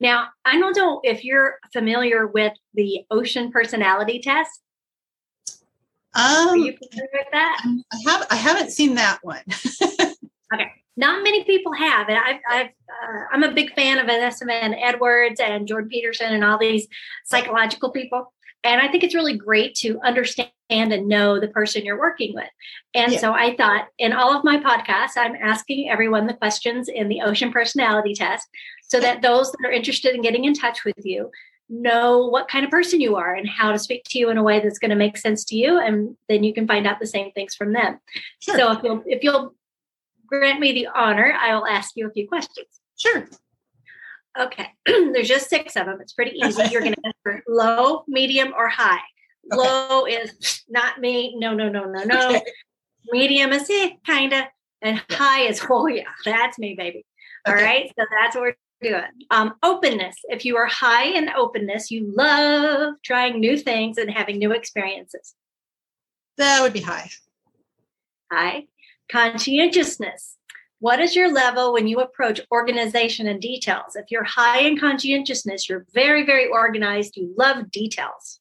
Now, 0.00 0.28
I 0.44 0.58
don't 0.58 0.76
know 0.76 1.00
if 1.02 1.24
you're 1.24 1.58
familiar 1.72 2.26
with 2.26 2.52
the 2.74 3.04
ocean 3.10 3.50
personality 3.50 4.20
test. 4.20 4.50
Are 6.14 6.50
Um, 6.50 6.58
you 6.58 6.76
familiar 6.76 7.08
with 7.12 7.26
that? 7.32 7.64
I 7.64 8.10
have 8.10 8.26
I 8.30 8.36
haven't 8.36 8.70
seen 8.70 8.94
that 8.96 9.18
one. 9.22 9.42
Not 10.96 11.22
many 11.22 11.44
people 11.44 11.72
have, 11.72 12.08
and 12.08 12.18
I've, 12.18 12.40
I've 12.48 12.66
uh, 12.66 13.24
I'm 13.32 13.42
a 13.42 13.52
big 13.52 13.74
fan 13.74 13.98
of 13.98 14.06
Vanessa 14.06 14.44
Van 14.44 14.74
Edwards 14.74 15.40
and 15.40 15.66
Jordan 15.66 15.88
Peterson 15.88 16.32
and 16.34 16.44
all 16.44 16.58
these 16.58 16.86
psychological 17.24 17.90
people. 17.90 18.32
And 18.64 18.80
I 18.80 18.88
think 18.88 19.02
it's 19.02 19.14
really 19.14 19.36
great 19.36 19.74
to 19.76 19.98
understand 20.04 20.50
and 20.70 21.08
know 21.08 21.40
the 21.40 21.48
person 21.48 21.84
you're 21.84 21.98
working 21.98 22.34
with. 22.34 22.48
And 22.94 23.12
Yeah. 23.12 23.18
so 23.18 23.32
I 23.32 23.56
thought 23.56 23.88
in 23.98 24.12
all 24.12 24.36
of 24.36 24.44
my 24.44 24.58
podcasts, 24.58 25.16
I'm 25.16 25.34
asking 25.34 25.90
everyone 25.90 26.26
the 26.26 26.34
questions 26.34 26.88
in 26.88 27.08
the 27.08 27.20
Ocean 27.22 27.52
Personality 27.52 28.14
Test 28.14 28.48
so 28.82 29.00
that 29.00 29.22
those 29.22 29.50
that 29.52 29.66
are 29.66 29.72
interested 29.72 30.14
in 30.14 30.22
getting 30.22 30.44
in 30.44 30.54
touch 30.54 30.84
with 30.84 30.94
you 31.04 31.30
know 31.68 32.26
what 32.26 32.48
kind 32.48 32.64
of 32.64 32.70
person 32.70 33.00
you 33.00 33.16
are 33.16 33.34
and 33.34 33.48
how 33.48 33.72
to 33.72 33.78
speak 33.78 34.04
to 34.04 34.18
you 34.18 34.28
in 34.28 34.36
a 34.36 34.42
way 34.42 34.60
that's 34.60 34.78
going 34.78 34.90
to 34.90 34.96
make 34.96 35.16
sense 35.16 35.44
to 35.46 35.56
you. 35.56 35.78
And 35.78 36.16
then 36.28 36.44
you 36.44 36.52
can 36.52 36.66
find 36.66 36.86
out 36.86 37.00
the 37.00 37.06
same 37.06 37.32
things 37.32 37.54
from 37.54 37.72
them. 37.72 37.98
Sure. 38.40 38.56
So 38.58 38.72
if 38.72 38.82
you'll 38.82 39.02
if 39.06 39.24
you'll 39.24 39.54
grant 40.32 40.60
me 40.60 40.72
the 40.72 40.88
honor, 40.94 41.36
I 41.38 41.54
will 41.54 41.66
ask 41.66 41.92
you 41.96 42.08
a 42.08 42.10
few 42.10 42.26
questions. 42.28 42.66
sure. 42.98 43.28
Okay. 44.38 44.66
There's 44.86 45.28
just 45.28 45.50
six 45.50 45.76
of 45.76 45.84
them. 45.86 45.98
It's 46.00 46.14
pretty 46.14 46.38
easy. 46.38 46.62
You're 46.70 46.80
going 46.80 46.94
to 46.94 47.12
answer 47.26 47.42
low, 47.46 48.04
medium, 48.08 48.54
or 48.56 48.66
high. 48.68 49.00
Okay. 49.52 49.56
Low 49.62 50.06
is 50.06 50.62
not 50.70 51.00
me. 51.00 51.36
No, 51.36 51.52
no, 51.52 51.68
no, 51.68 51.84
no, 51.84 52.02
no. 52.04 52.28
Okay. 52.28 52.42
Medium 53.10 53.52
is 53.52 53.68
eh, 53.68 53.90
kind 54.06 54.32
of. 54.32 54.44
And 54.80 55.02
high 55.10 55.42
is, 55.42 55.60
oh, 55.70 55.86
yeah, 55.86 56.04
that's 56.24 56.58
me, 56.58 56.74
baby. 56.74 57.04
All 57.46 57.52
Okay. 57.54 57.62
right. 57.62 57.92
So 57.98 58.06
that's 58.22 58.34
what 58.34 58.42
we're 58.42 58.90
doing. 58.90 59.04
Um, 59.30 59.54
openness. 59.62 60.16
If 60.24 60.46
you 60.46 60.56
are 60.56 60.66
high 60.66 61.04
in 61.04 61.28
openness, 61.28 61.90
you 61.90 62.10
love 62.16 62.94
trying 63.04 63.38
new 63.38 63.58
things 63.58 63.98
and 63.98 64.10
having 64.10 64.38
new 64.38 64.52
experiences. 64.52 65.34
That 66.38 66.62
would 66.62 66.72
be 66.72 66.80
high. 66.80 67.10
High. 68.32 68.64
Conscientiousness. 69.10 70.36
What 70.80 71.00
is 71.00 71.14
your 71.14 71.32
level 71.32 71.72
when 71.72 71.86
you 71.86 72.00
approach 72.00 72.40
organization 72.50 73.28
and 73.28 73.40
details? 73.40 73.94
If 73.94 74.06
you're 74.10 74.24
high 74.24 74.60
in 74.60 74.78
conscientiousness, 74.78 75.68
you're 75.68 75.86
very, 75.94 76.26
very 76.26 76.48
organized. 76.48 77.16
You 77.16 77.32
love 77.38 77.70
details. 77.70 78.40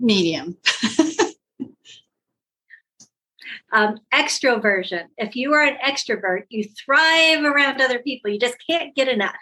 Medium. 0.00 0.56
Um, 3.70 3.98
extroversion. 4.14 5.04
If 5.18 5.36
you 5.36 5.52
are 5.52 5.62
an 5.62 5.76
extrovert, 5.84 6.44
you 6.48 6.64
thrive 6.64 7.44
around 7.44 7.80
other 7.80 7.98
people. 7.98 8.30
You 8.30 8.38
just 8.38 8.56
can't 8.68 8.94
get 8.94 9.08
enough. 9.08 9.36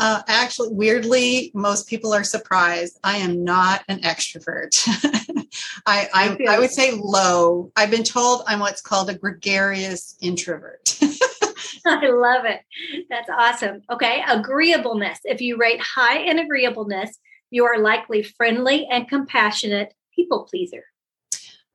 Uh, 0.00 0.22
actually, 0.28 0.70
weirdly, 0.72 1.50
most 1.54 1.86
people 1.86 2.14
are 2.14 2.24
surprised. 2.24 2.98
I 3.04 3.18
am 3.18 3.44
not 3.44 3.84
an 3.88 4.00
extrovert. 4.00 4.82
I, 5.86 6.08
I 6.14 6.38
I, 6.48 6.54
I 6.56 6.58
would 6.58 6.70
say 6.70 6.92
low. 6.92 7.70
I've 7.76 7.90
been 7.90 8.02
told 8.02 8.42
I'm 8.46 8.60
what's 8.60 8.80
called 8.80 9.10
a 9.10 9.14
gregarious 9.14 10.16
introvert. 10.22 10.98
I 11.86 12.08
love 12.08 12.46
it. 12.46 12.62
That's 13.10 13.28
awesome. 13.28 13.82
Okay. 13.90 14.24
Agreeableness. 14.26 15.18
If 15.24 15.42
you 15.42 15.58
rate 15.58 15.80
high 15.82 16.18
in 16.18 16.38
agreeableness, 16.38 17.18
you 17.50 17.66
are 17.66 17.78
likely 17.78 18.22
friendly 18.22 18.86
and 18.90 19.06
compassionate 19.06 19.92
people 20.14 20.46
pleaser. 20.50 20.84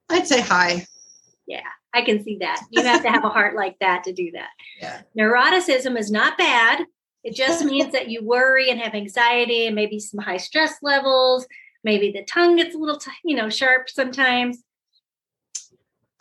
I'd 0.09 0.27
say 0.27 0.41
high. 0.41 0.87
Yeah, 1.47 1.61
I 1.93 2.01
can 2.01 2.23
see 2.23 2.37
that. 2.39 2.61
You 2.71 2.81
have 2.83 3.03
to 3.03 3.09
have 3.11 3.23
a 3.23 3.29
heart 3.29 3.55
like 3.55 3.77
that 3.81 4.03
to 4.05 4.13
do 4.13 4.31
that. 4.31 4.49
Yeah. 4.81 5.01
Neuroticism 5.17 5.97
is 5.97 6.11
not 6.11 6.37
bad. 6.37 6.85
It 7.25 7.33
just 7.35 7.65
means 7.65 7.91
that 7.91 8.07
you 8.07 8.23
worry 8.23 8.69
and 8.69 8.79
have 8.79 8.93
anxiety 8.93 9.65
and 9.65 9.75
maybe 9.75 9.99
some 9.99 10.19
high 10.19 10.37
stress 10.37 10.75
levels. 10.83 11.47
Maybe 11.83 12.11
the 12.11 12.23
tongue 12.23 12.55
gets 12.57 12.75
a 12.75 12.77
little, 12.77 12.99
t- 12.99 13.09
you 13.23 13.35
know, 13.35 13.49
sharp 13.49 13.89
sometimes. 13.89 14.63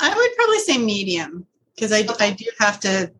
I 0.01 0.09
would 0.15 0.37
probably 0.37 0.59
say 0.61 0.79
medium 0.79 1.47
because 1.75 1.93
I, 1.93 2.01
Okay. 2.01 2.29
I 2.29 2.31
do 2.33 2.47
have 2.59 2.81
to 2.81 3.13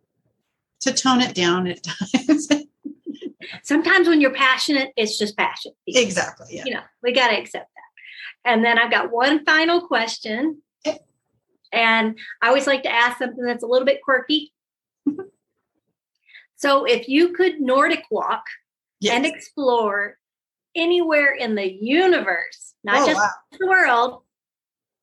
to 0.81 0.93
tone 0.93 1.21
it 1.21 1.35
down 1.35 1.67
at 1.67 1.83
times. 2.27 2.49
Sometimes 3.63 4.09
when 4.09 4.21
you're 4.21 4.33
passionate, 4.35 4.93
it's 4.97 5.19
just 5.19 5.37
passion. 5.37 5.73
exactly. 5.87 6.47
Yeah. 6.51 6.63
You 6.65 6.75
know, 6.75 6.83
we 7.03 7.13
got 7.13 7.29
to 7.29 7.39
accept 7.39 7.71
that. 7.75 8.51
And 8.51 8.65
then 8.65 8.79
I've 8.79 8.91
got 8.91 9.13
one 9.13 9.45
final 9.45 9.87
question. 9.87 10.63
Okay. 10.87 10.99
And 11.73 12.19
I 12.43 12.49
always 12.49 12.67
like 12.67 12.83
to 12.85 12.91
ask 12.93 13.19
something 13.19 13.45
that's 13.45 13.63
a 13.63 13.67
little 13.67 13.87
bit 13.87 14.01
quirky. 14.03 14.53
so 16.65 16.85
if 16.85 17.09
you 17.09 17.35
could 17.35 17.61
Nordic 17.61 18.05
walk 18.11 18.45
Yes. 19.01 19.17
and 19.17 19.27
explore 19.27 20.17
anywhere 20.75 21.35
in 21.35 21.55
the 21.55 21.71
universe, 21.71 22.75
not 22.83 23.03
Oh, 23.03 23.07
just 23.07 23.21
wow. 23.21 23.31
the 23.61 23.67
world, 23.67 24.23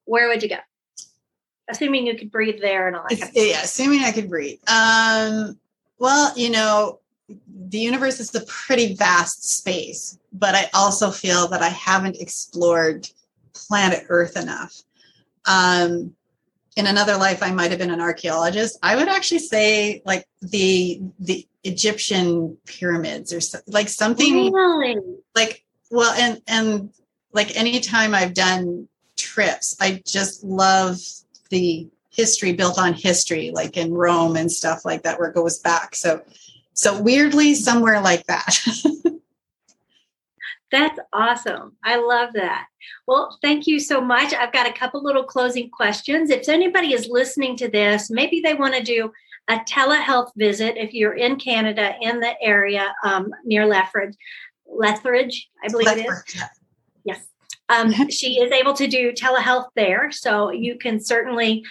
where 0.06 0.28
would 0.28 0.42
you 0.42 0.50
go? 0.50 0.58
Assuming 1.70 2.08
you 2.08 2.18
could 2.18 2.32
breathe 2.32 2.62
there 2.62 2.88
and 2.88 2.96
all 2.96 3.06
that. 3.08 3.20
Kind 3.20 3.38
of 3.38 3.46
yeah, 3.46 3.62
assuming 3.62 4.04
I 4.04 4.12
could 4.12 4.28
breathe. 4.28 4.60
Um, 4.68 5.60
well, 6.00 6.34
you 6.36 6.50
know, 6.50 7.00
the 7.48 7.78
universe 7.78 8.20
is 8.20 8.34
a 8.34 8.42
pretty 8.46 8.96
vast 8.96 9.58
space, 9.58 10.18
but 10.34 10.56
I 10.56 10.68
also 10.74 11.12
feel 11.12 11.48
that 11.50 11.62
I 11.62 11.70
haven't 11.70 12.20
explored 12.20 13.08
planet 13.54 14.06
Earth 14.10 14.36
enough. 14.36 14.82
Um, 15.46 16.16
in 16.76 16.88
another 16.88 17.18
life, 17.18 17.44
I 17.44 17.52
might 17.52 17.72
have 17.72 17.80
been 17.80 17.92
an 17.92 18.02
archaeologist. 18.02 18.80
I 18.82 18.96
would 18.96 19.08
actually 19.08 19.40
say 19.40 20.02
like 20.06 20.26
the 20.42 21.02
the 21.20 21.48
Egyptian 21.64 22.58
pyramids 22.66 23.34
or 23.34 23.42
so, 23.42 23.60
like 23.68 23.90
something 23.90 24.52
really? 24.52 24.96
like 25.36 25.64
well 25.92 26.12
and 26.14 26.42
and 26.48 26.90
like 27.34 27.56
anytime 27.56 28.16
i've 28.16 28.34
done 28.34 28.88
trips 29.16 29.76
i 29.80 30.02
just 30.08 30.44
love 30.44 30.98
the 31.50 31.88
history 32.10 32.54
built 32.54 32.80
on 32.80 32.94
history 32.94 33.52
like 33.54 33.78
in 33.78 33.94
rome 33.94 34.36
and 34.36 34.52
stuff 34.52 34.84
like 34.84 35.04
that 35.04 35.20
where 35.20 35.30
it 35.30 35.36
goes 35.36 35.60
back 35.60 35.94
so 35.96 36.22
so 36.74 37.00
weirdly 37.00 37.54
somewhere 37.54 38.02
like 38.02 38.26
that 38.26 38.58
That's 40.72 41.00
awesome. 41.12 41.76
I 41.84 41.98
love 41.98 42.34
that. 42.34 42.68
Well, 43.06 43.38
thank 43.42 43.68
you 43.68 43.80
so 43.80 44.00
much. 44.00 44.34
I've 44.34 44.54
got 44.54 44.70
a 44.70 44.74
couple 44.74 45.04
little 45.04 45.24
closing 45.24 45.70
questions. 45.70 46.30
If 46.30 46.48
anybody 46.48 46.94
is 46.94 47.08
listening 47.10 47.58
to 47.58 47.68
this, 47.68 48.10
maybe 48.10 48.40
they 48.40 48.54
want 48.54 48.76
to 48.76 48.84
do 48.84 49.12
a 49.50 49.58
telehealth 49.60 50.32
visit 50.38 50.78
if 50.78 50.94
you're 50.94 51.16
in 51.16 51.36
Canada 51.36 51.94
in 52.00 52.22
the 52.22 52.42
area 52.42 52.94
um, 53.04 53.34
near 53.44 53.66
Lethbridge, 53.66 54.16
Lethbridge, 54.66 55.50
I 55.64 55.68
believe 55.68 55.88
it 55.90 56.06
is. 56.08 56.44
Yes. 57.04 57.28
Um, 57.68 58.10
she 58.10 58.40
is 58.40 58.52
able 58.52 58.74
to 58.74 58.88
do 58.88 59.12
telehealth 59.12 59.68
there. 59.76 60.10
So 60.12 60.52
you 60.52 60.78
can 60.78 61.02
certainly 61.02 61.66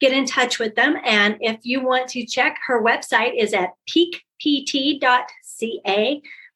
get 0.00 0.12
in 0.12 0.24
touch 0.24 0.58
with 0.58 0.74
them. 0.74 0.96
And 1.04 1.36
if 1.40 1.60
you 1.62 1.84
want 1.84 2.08
to 2.10 2.26
check, 2.26 2.58
her 2.66 2.82
website 2.82 3.40
is 3.40 3.52
at 3.52 3.70
peakpt.ca 3.88 5.02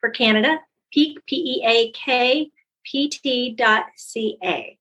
for 0.00 0.11
Canada, 0.11 0.59
peak, 0.94 1.18
P 1.26 1.37
E 1.37 1.62
A 1.66 1.90
K, 1.90 2.50
pt.ca. 2.85 4.78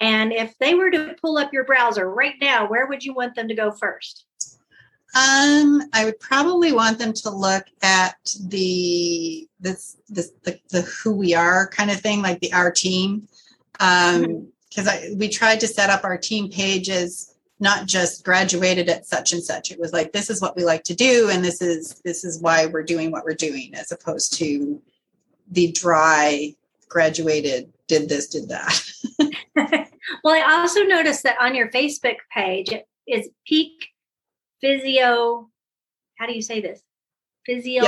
And 0.00 0.32
if 0.32 0.58
they 0.58 0.74
were 0.74 0.90
to 0.90 1.14
pull 1.20 1.38
up 1.38 1.52
your 1.52 1.64
browser 1.64 2.10
right 2.10 2.34
now, 2.40 2.68
where 2.68 2.88
would 2.88 3.04
you 3.04 3.14
want 3.14 3.36
them 3.36 3.46
to 3.46 3.54
go 3.54 3.70
first? 3.70 4.26
um 5.14 5.82
i 5.92 6.06
would 6.06 6.18
probably 6.20 6.72
want 6.72 6.98
them 6.98 7.12
to 7.12 7.28
look 7.28 7.66
at 7.82 8.16
the 8.46 9.46
this 9.60 9.98
this 10.08 10.32
the, 10.44 10.58
the 10.70 10.80
who 10.82 11.14
we 11.14 11.34
are 11.34 11.68
kind 11.68 11.90
of 11.90 12.00
thing 12.00 12.22
like 12.22 12.40
the 12.40 12.50
our 12.54 12.70
team 12.70 13.28
um 13.80 14.48
because 14.70 14.88
i 14.88 15.10
we 15.18 15.28
tried 15.28 15.60
to 15.60 15.66
set 15.66 15.90
up 15.90 16.02
our 16.02 16.16
team 16.16 16.50
pages 16.50 17.34
not 17.60 17.84
just 17.84 18.24
graduated 18.24 18.88
at 18.88 19.04
such 19.04 19.34
and 19.34 19.44
such 19.44 19.70
it 19.70 19.78
was 19.78 19.92
like 19.92 20.12
this 20.12 20.30
is 20.30 20.40
what 20.40 20.56
we 20.56 20.64
like 20.64 20.82
to 20.82 20.94
do 20.94 21.28
and 21.30 21.44
this 21.44 21.60
is 21.60 22.00
this 22.06 22.24
is 22.24 22.40
why 22.40 22.64
we're 22.64 22.82
doing 22.82 23.10
what 23.10 23.24
we're 23.24 23.34
doing 23.34 23.70
as 23.74 23.92
opposed 23.92 24.32
to 24.32 24.80
the 25.52 25.70
dry 25.72 26.54
graduated 26.88 27.72
did 27.88 28.08
this 28.08 28.26
did 28.28 28.48
that 28.48 28.82
well, 30.24 30.34
I 30.34 30.42
also 30.60 30.82
noticed 30.82 31.22
that 31.22 31.36
on 31.40 31.54
your 31.54 31.68
Facebook 31.70 32.16
page 32.34 32.68
it 32.72 32.86
is 33.06 33.28
peak 33.46 33.88
physio. 34.60 35.48
How 36.18 36.26
do 36.26 36.32
you 36.34 36.42
say 36.42 36.60
this? 36.60 36.82
Physio. 37.46 37.82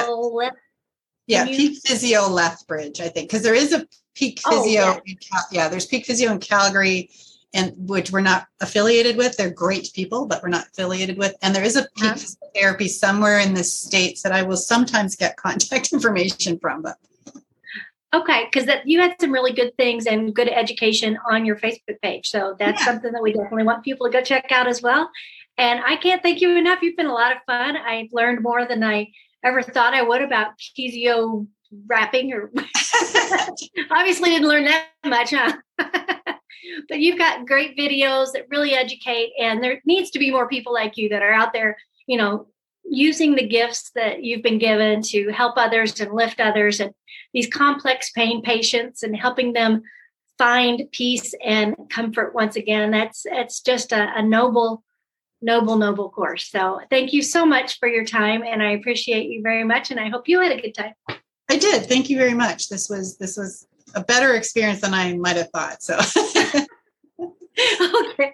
yeah 1.27 1.45
Can 1.45 1.49
you- 1.49 1.57
peak 1.57 1.81
physio 1.87 2.29
lethbridge 2.29 3.01
i 3.01 3.09
think 3.09 3.29
because 3.29 3.43
there 3.43 3.55
is 3.55 3.73
a 3.73 3.87
peak 4.15 4.41
Oh, 4.47 4.63
physio 4.63 4.81
yeah. 4.83 4.99
in 5.07 5.17
Cal- 5.17 5.47
yeah 5.53 5.69
there's 5.69 5.87
peak 5.87 6.05
physio 6.07 6.33
in 6.33 6.39
calgary 6.41 7.11
and 7.55 7.73
which 7.89 8.11
we're 8.11 8.21
not 8.21 8.47
affiliated 8.61 9.17
with 9.17 9.37
they're 9.37 9.51
great 9.51 9.91
people 9.95 10.27
but 10.27 10.43
we're 10.43 10.49
not 10.49 10.67
affiliated 10.69 11.17
with 11.19 11.35
and 11.43 11.55
there 11.55 11.63
is 11.65 11.77
a 11.77 11.83
peak 11.97 12.11
Uh-huh. 12.11 12.49
therapy 12.57 12.89
somewhere 12.89 13.39
in 13.39 13.55
the 13.55 13.63
states 13.65 14.23
that 14.23 14.33
i 14.33 14.43
will 14.43 14.57
sometimes 14.57 15.15
get 15.15 15.37
contact 15.47 15.93
information 15.93 16.59
from 16.59 16.83
but 16.83 16.97
Okay, 18.15 18.45
because 18.45 18.67
that 18.67 18.87
you 18.87 19.01
had 19.01 19.17
some 19.21 19.33
really 19.33 19.53
good 19.53 19.77
things 19.77 20.07
and 20.07 20.33
good 20.33 20.49
education 20.49 21.19
on 21.29 21.45
your 21.45 21.57
Facebook 21.57 22.01
page. 22.01 22.29
So 22.29 22.55
that's 22.59 22.81
Yeah. 22.81 22.87
something 22.87 23.13
that 23.13 23.23
we 23.23 23.33
definitely 23.33 23.65
want 23.65 23.83
people 23.83 24.07
to 24.07 24.13
go 24.13 24.23
check 24.23 24.53
out 24.53 24.69
as 24.69 24.81
well. 24.81 25.11
And 25.59 25.81
I 25.85 25.97
can't 25.97 26.23
thank 26.23 26.41
you 26.41 26.57
enough. 26.57 26.81
You've 26.81 26.97
been 26.97 27.07
a 27.07 27.13
lot 27.13 27.33
of 27.33 27.39
fun. 27.45 27.77
I've 27.77 28.13
learned 28.13 28.43
more 28.43 28.67
than 28.67 28.85
I 28.85 29.09
ever 29.45 29.63
thought 29.63 29.95
I 29.95 30.03
would 30.03 30.23
about 30.23 30.53
physio 30.77 31.47
wrapping 31.87 32.33
or 32.33 32.53
obviously 33.91 34.31
didn't 34.31 34.49
learn 34.49 34.65
that 34.65 34.87
much, 35.05 35.31
huh? 35.31 35.57
but 36.89 37.01
you've 37.01 37.19
got 37.19 37.47
great 37.47 37.77
videos 37.77 38.33
that 38.33 38.47
really 38.49 38.75
educate, 38.75 39.33
and 39.41 39.63
there 39.63 39.81
needs 39.85 40.11
to 40.13 40.21
be 40.21 40.31
more 40.31 40.49
people 40.49 40.73
like 40.73 40.97
you 40.97 41.09
that 41.09 41.23
are 41.23 41.33
out 41.33 41.53
there, 41.53 41.77
you 42.07 42.17
know, 42.17 42.47
using 42.85 43.35
the 43.35 43.47
gifts 43.47 43.91
that 43.95 44.23
you've 44.23 44.43
been 44.43 44.59
given 44.59 45.03
to 45.03 45.31
help 45.31 45.55
others 45.57 45.99
and 46.01 46.13
lift 46.13 46.41
others 46.41 46.81
and 46.81 46.93
these 47.33 47.49
complex 47.49 48.11
pain 48.11 48.43
patients 48.43 49.03
and 49.03 49.17
helping 49.17 49.53
them 49.53 49.83
find 50.39 50.85
peace 50.93 51.35
and 51.45 51.75
comfort 51.91 52.35
once 52.35 52.57
again 52.57 52.91
that's 52.91 53.25
that's 53.31 53.61
just 53.61 53.93
a, 53.93 54.19
a 54.19 54.23
noble 54.23 54.83
noble 55.43 55.77
noble 55.77 56.11
course. 56.11 56.49
So 56.49 56.81
thank 56.91 57.13
you 57.13 57.23
so 57.23 57.45
much 57.45 57.79
for 57.79 57.87
your 57.89 58.05
time 58.05 58.43
and 58.43 58.63
i 58.63 58.71
appreciate 58.71 59.29
you 59.29 59.43
very 59.43 59.65
much 59.65 59.91
and 59.91 60.01
i 60.01 60.09
hope 60.09 60.29
you 60.29 60.41
had 60.41 60.53
a 60.53 60.61
good 60.61 60.75
time. 60.75 60.95
I 61.51 61.57
did. 61.57 61.87
Thank 61.87 62.09
you 62.09 62.17
very 62.17 62.35
much. 62.35 62.69
This 62.69 62.89
was 62.89 63.19
this 63.19 63.37
was 63.37 63.67
a 63.95 64.03
better 64.03 64.35
experience 64.35 64.81
than 64.81 64.95
i 64.95 65.15
might 65.15 65.37
have 65.37 65.51
thought 65.51 65.83
so 65.83 65.99
okay. 67.59 68.33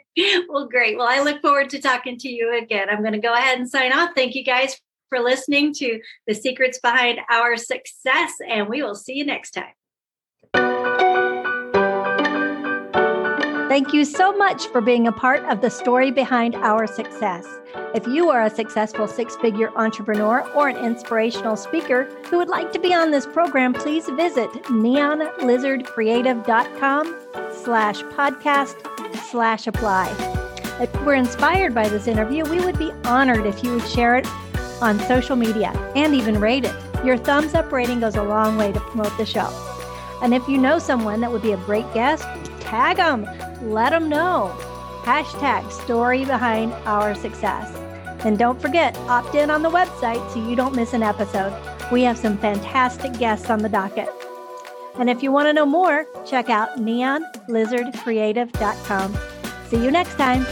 Well, 0.49 0.67
great. 0.67 0.97
Well, 0.97 1.09
I 1.09 1.21
look 1.21 1.43
forward 1.43 1.69
to 1.71 1.81
talking 1.81 2.17
to 2.19 2.29
you 2.29 2.57
again. 2.59 2.89
I'm 2.89 3.01
going 3.01 3.13
to 3.13 3.19
go 3.19 3.35
ahead 3.35 3.59
and 3.59 3.69
sign 3.69 3.93
off. 3.93 4.11
Thank 4.15 4.35
you 4.35 4.45
guys 4.45 4.81
for 5.09 5.21
listening 5.21 5.75
to 5.75 6.01
the 6.27 6.35
secrets 6.35 6.79
behind 6.79 7.21
our 7.29 7.57
success, 7.57 8.33
and 8.49 8.69
we 8.69 8.83
will 8.83 8.95
see 8.95 9.15
you 9.15 9.27
next 9.27 9.53
time. 9.53 9.75
Thank 13.69 13.93
you 13.93 14.05
so 14.05 14.33
much 14.37 14.67
for 14.67 14.81
being 14.81 15.07
a 15.07 15.13
part 15.13 15.45
of 15.45 15.61
the 15.61 15.71
story 15.71 16.11
behind 16.11 16.57
our 16.57 16.89
success. 16.89 17.47
If 17.95 18.05
you 18.07 18.29
are 18.29 18.43
a 18.43 18.51
successful 18.51 19.07
six 19.07 19.37
figure 19.37 19.71
entrepreneur 19.77 20.41
or 20.55 20.69
an 20.69 20.77
inspirational 20.77 21.57
speaker 21.57 22.05
who 22.27 22.39
would 22.39 22.49
like 22.49 22.73
to 22.73 22.81
be 22.81 22.93
on 22.93 23.13
this 23.13 23.27
program, 23.27 23.73
please 23.73 24.09
visit 24.09 24.51
neonlizardcreative.com 24.65 27.17
slash 27.63 28.03
podcast 28.03 29.00
slash 29.31 29.67
apply. 29.67 30.09
If 30.81 30.93
you 30.95 31.01
were 31.01 31.15
inspired 31.15 31.75
by 31.75 31.89
this 31.89 32.07
interview, 32.07 32.45
we 32.45 32.65
would 32.65 32.79
be 32.79 32.93
honored 33.05 33.47
if 33.47 33.63
you 33.63 33.75
would 33.75 33.87
share 33.87 34.17
it 34.17 34.27
on 34.83 34.99
social 35.01 35.37
media 35.37 35.71
and 35.95 36.15
even 36.15 36.41
rate 36.41 36.65
it. 36.65 36.75
Your 37.05 37.17
thumbs 37.17 37.55
up 37.55 37.71
rating 37.71 38.01
goes 38.01 38.17
a 38.17 38.23
long 38.23 38.57
way 38.57 38.73
to 38.73 38.81
promote 38.81 39.17
the 39.17 39.27
show. 39.27 39.49
And 40.23 40.35
if 40.35 40.47
you 40.49 40.59
know 40.59 40.79
someone 40.79 41.21
that 41.21 41.31
would 41.31 41.43
be 41.43 41.53
a 41.53 41.57
great 41.59 41.91
guest, 41.95 42.25
tag 42.61 42.97
them, 42.97 43.27
let 43.63 43.91
them 43.91 44.09
know. 44.09 44.55
Hashtag 45.03 45.71
story 45.71 46.25
behind 46.25 46.73
our 46.85 47.15
success. 47.15 47.75
And 48.25 48.39
don't 48.39 48.61
forget, 48.61 48.97
opt 49.09 49.35
in 49.35 49.51
on 49.51 49.63
the 49.63 49.71
website 49.71 50.31
so 50.33 50.47
you 50.47 50.57
don't 50.57 50.75
miss 50.75 50.93
an 50.93 51.03
episode. 51.03 51.55
We 51.91 52.03
have 52.03 52.19
some 52.19 52.37
fantastic 52.37 53.15
guests 53.15 53.49
on 53.49 53.61
the 53.61 53.69
docket. 53.69 54.20
And 55.01 55.11
if 55.11 55.23
you 55.23 55.33
want 55.33 55.49
to 55.49 55.55
know 55.55 55.65
more, 55.65 56.05
check 56.27 56.51
out 56.51 56.77
neonlizardcreative.com. 56.77 59.19
See 59.69 59.83
you 59.83 59.91
next 59.91 60.17
time. 60.17 60.45